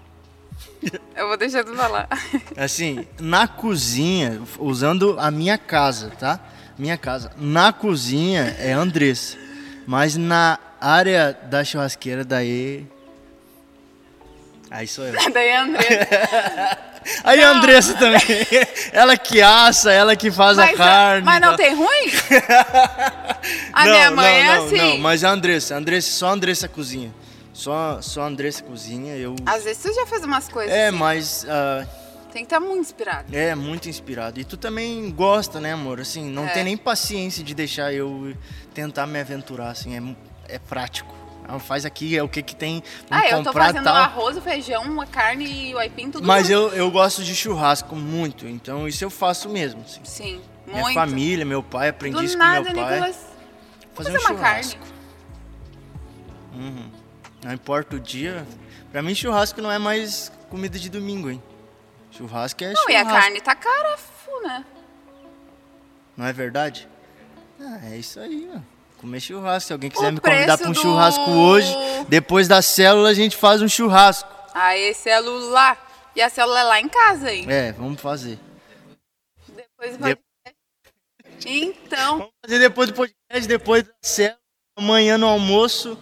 [1.15, 2.09] Eu vou deixar tu falar.
[2.57, 6.41] Assim, na cozinha, usando a minha casa, tá?
[6.79, 7.33] Minha casa.
[7.37, 9.39] Na cozinha é Andressa.
[9.87, 12.87] Mas na área da churrasqueira, daí.
[14.71, 15.15] Aí sou eu.
[15.33, 16.79] Daí a Andressa.
[17.25, 18.21] Aí a Andressa também.
[18.93, 21.25] Ela que assa, ela que faz a Mas, carne.
[21.25, 21.57] mas não tá?
[21.57, 21.89] tem ruim?
[23.73, 24.77] A não, minha mãe não, é não, assim.
[24.77, 27.13] Não, mas a Andressa, a Andressa, só a Andressa cozinha.
[27.53, 29.35] Só, só a Andressa cozinha, eu.
[29.45, 30.97] Às vezes tu já faz umas coisas É, assim.
[30.97, 31.85] mas ah,
[32.33, 33.37] Tem que estar muito inspirado.
[33.37, 34.39] é muito inspirado.
[34.41, 36.01] E tu também gosta, né, amor?
[36.01, 36.51] Assim, não É.
[36.51, 38.35] tem nem paciência de deixar eu
[38.73, 39.97] tentar me aventurar, assim,
[40.49, 41.15] é, é prático.
[41.61, 43.95] Faz aqui, é o que que tem, Ah, eu tô fazendo tal.
[43.95, 48.47] arroz, feijão, a carne e o aipim, tudo Mas eu, eu gosto de churrasco muito,
[48.47, 49.83] então isso eu faço mesmo.
[49.83, 50.01] Assim.
[50.05, 50.95] Sim, Minha muito.
[50.95, 52.95] família, meu pai, aprendi Do isso nada, com meu pai.
[52.95, 53.17] Nicolas.
[53.95, 54.63] fazer fazer um uma carne.
[54.65, 54.93] churrasco.
[56.55, 56.91] Uhum.
[57.45, 58.47] Não importa o dia.
[58.91, 61.43] Pra mim, churrasco não é mais comida de domingo, hein?
[62.11, 62.93] Churrasco é Não, churrasco.
[62.93, 64.65] e a carne tá cara, fu, né?
[66.17, 66.89] Não é verdade?
[67.61, 68.59] Ah, é isso aí, ó.
[69.03, 69.67] Comer churrasco.
[69.67, 71.77] Se alguém quiser O me convidar pra um do- churrasco hoje,
[72.09, 74.31] depois da célula a gente faz um churrasco.
[74.55, 75.77] Aí, célula.
[76.17, 77.45] E a célula é lá em casa, hein?
[77.49, 78.39] É, vamos fazer.
[79.49, 80.17] Depois vai...
[81.45, 84.39] Então, Vamos fazer depois do podcast, depois da célula,
[84.79, 85.99] amanhã no almoço.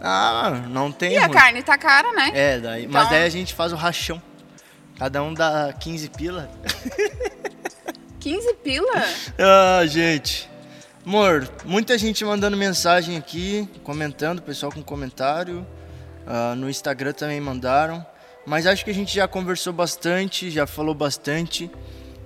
[0.00, 1.32] Ah, não tem e a ruim.
[1.32, 2.30] carne tá cara, né?
[2.34, 4.22] É, daí, mas Então- daí a gente faz o rachão.
[4.98, 6.48] Cada um dá 15 pila.
[8.20, 8.92] 15 pila?
[9.38, 10.48] Ah, gente.
[11.06, 15.66] Amor, muita gente mandando mensagem aqui, comentando, pessoal com comentário.
[16.26, 18.04] Ah, no Instagram também mandaram.
[18.46, 21.70] Mas acho que a gente já conversou bastante, já falou bastante.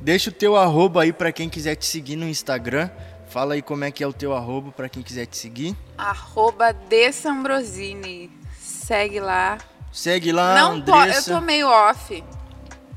[0.00, 2.88] Deixa o teu arroba aí pra quem quiser te seguir no Instagram.
[3.28, 5.76] Fala aí como é que é o teu arroba pra quem quiser te seguir.
[5.96, 8.30] Arroba Dessambrosini.
[8.60, 9.58] Segue lá.
[9.92, 11.34] Segue lá, não po- eu Andressa.
[11.34, 12.22] tô meio off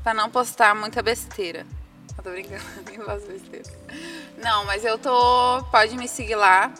[0.02, 1.66] pra não postar muita besteira.
[2.16, 3.81] Eu tô brincando, nem faço besteira.
[4.42, 5.62] Não, mas eu tô.
[5.70, 6.72] Pode me seguir lá.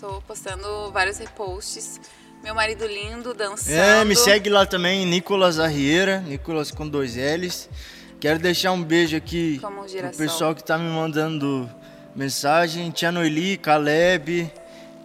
[0.00, 2.00] Tô postando vários reposts.
[2.42, 3.74] meu marido lindo dançando.
[3.76, 7.68] É, me segue lá também, Nicolas Arrieira, Nicolas com dois L's.
[8.20, 10.18] Quero deixar um beijo aqui Como pro girassol.
[10.18, 11.70] pessoal que tá me mandando
[12.14, 12.90] mensagem.
[12.90, 14.52] Tia Noeli, Caleb,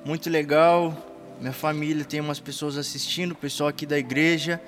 [0.03, 0.95] muito legal.
[1.39, 4.59] Minha família tem umas pessoas assistindo, o pessoal aqui da igreja.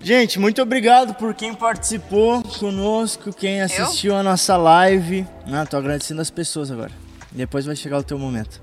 [0.00, 5.26] Gente, muito obrigado por quem participou conosco, quem assistiu a nossa live.
[5.50, 6.92] Ah, tô agradecendo as pessoas agora.
[7.32, 8.60] Depois vai chegar o teu momento.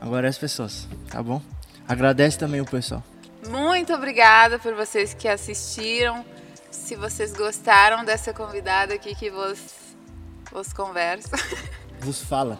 [0.00, 1.40] Agora é as pessoas, tá bom?
[1.86, 3.02] Agradece também o pessoal.
[3.48, 6.24] Muito obrigada por vocês que assistiram.
[6.70, 9.58] Se vocês gostaram dessa convidada aqui que vos,
[10.50, 11.30] vos conversa,
[12.00, 12.58] Vos fala.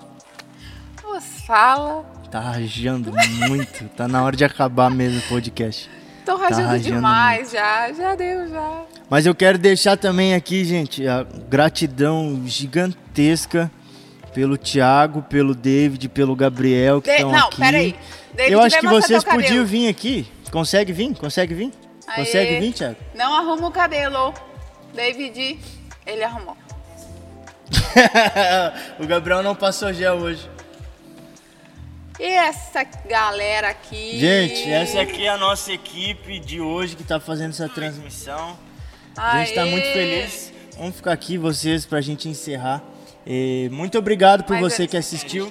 [1.03, 2.05] vos fala.
[2.31, 3.13] Tá rajando
[3.49, 3.89] muito.
[3.97, 5.91] Tá na hora de acabar mesmo o podcast.
[6.25, 8.83] Tô rajando rajando demais já, já deu já.
[9.11, 13.71] Mas eu quero deixar também aqui, gente, a gratidão gigantesca
[14.33, 17.57] pelo Thiago, pelo David, pelo Gabriel que De- estão não, aqui.
[17.61, 17.95] peraí.
[18.35, 20.27] David, eu acho que vocês podiam vir aqui.
[20.51, 21.15] Consegue vir?
[21.15, 21.73] Consegue vir?
[22.07, 22.25] Aê.
[22.25, 22.97] Consegue vir, Thiago?
[23.15, 24.33] Não arruma o cabelo.
[24.95, 25.59] David,
[26.07, 26.57] ele arrumou.
[28.99, 30.49] o Gabriel não passou gel hoje.
[32.19, 34.19] E essa galera aqui.
[34.19, 38.59] Gente, essa aqui é a nossa equipe de hoje que tá fazendo essa transmissão.
[39.17, 39.71] A gente tá Aê.
[39.71, 40.53] muito feliz.
[40.77, 42.83] Vamos ficar aqui, vocês, pra gente encerrar.
[43.27, 45.51] E muito obrigado por Mas você que assistiu.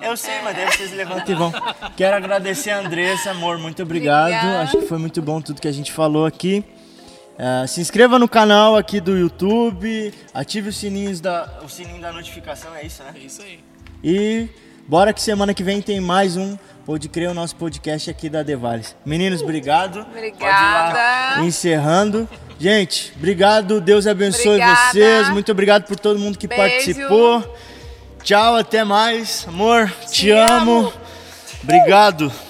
[0.00, 1.52] Eu sei, mas daí vocês levantam e vão.
[1.96, 4.32] Quero agradecer a Andressa, amor, muito obrigado.
[4.32, 4.62] Obrigada.
[4.62, 6.64] Acho que foi muito bom tudo que a gente falou aqui.
[7.38, 12.12] Ah, se inscreva no canal aqui do YouTube, ative os sininhos da, o sininho da
[12.12, 13.14] notificação, é isso, né?
[13.14, 13.60] É isso aí.
[14.04, 14.48] E
[14.90, 18.42] bora que semana que vem tem mais um Pode Crer, o nosso podcast aqui da
[18.42, 18.96] Devales.
[19.06, 20.00] Meninos, obrigado.
[20.00, 21.40] Obrigada.
[21.44, 22.28] encerrando.
[22.58, 23.80] Gente, obrigado.
[23.80, 24.90] Deus abençoe Obrigada.
[24.90, 25.28] vocês.
[25.28, 26.62] Muito obrigado por todo mundo que Beijo.
[26.62, 27.56] participou.
[28.24, 29.46] Tchau, até mais.
[29.46, 30.78] Amor, te, Te amo.
[30.80, 30.92] amo.
[31.62, 32.49] Obrigado.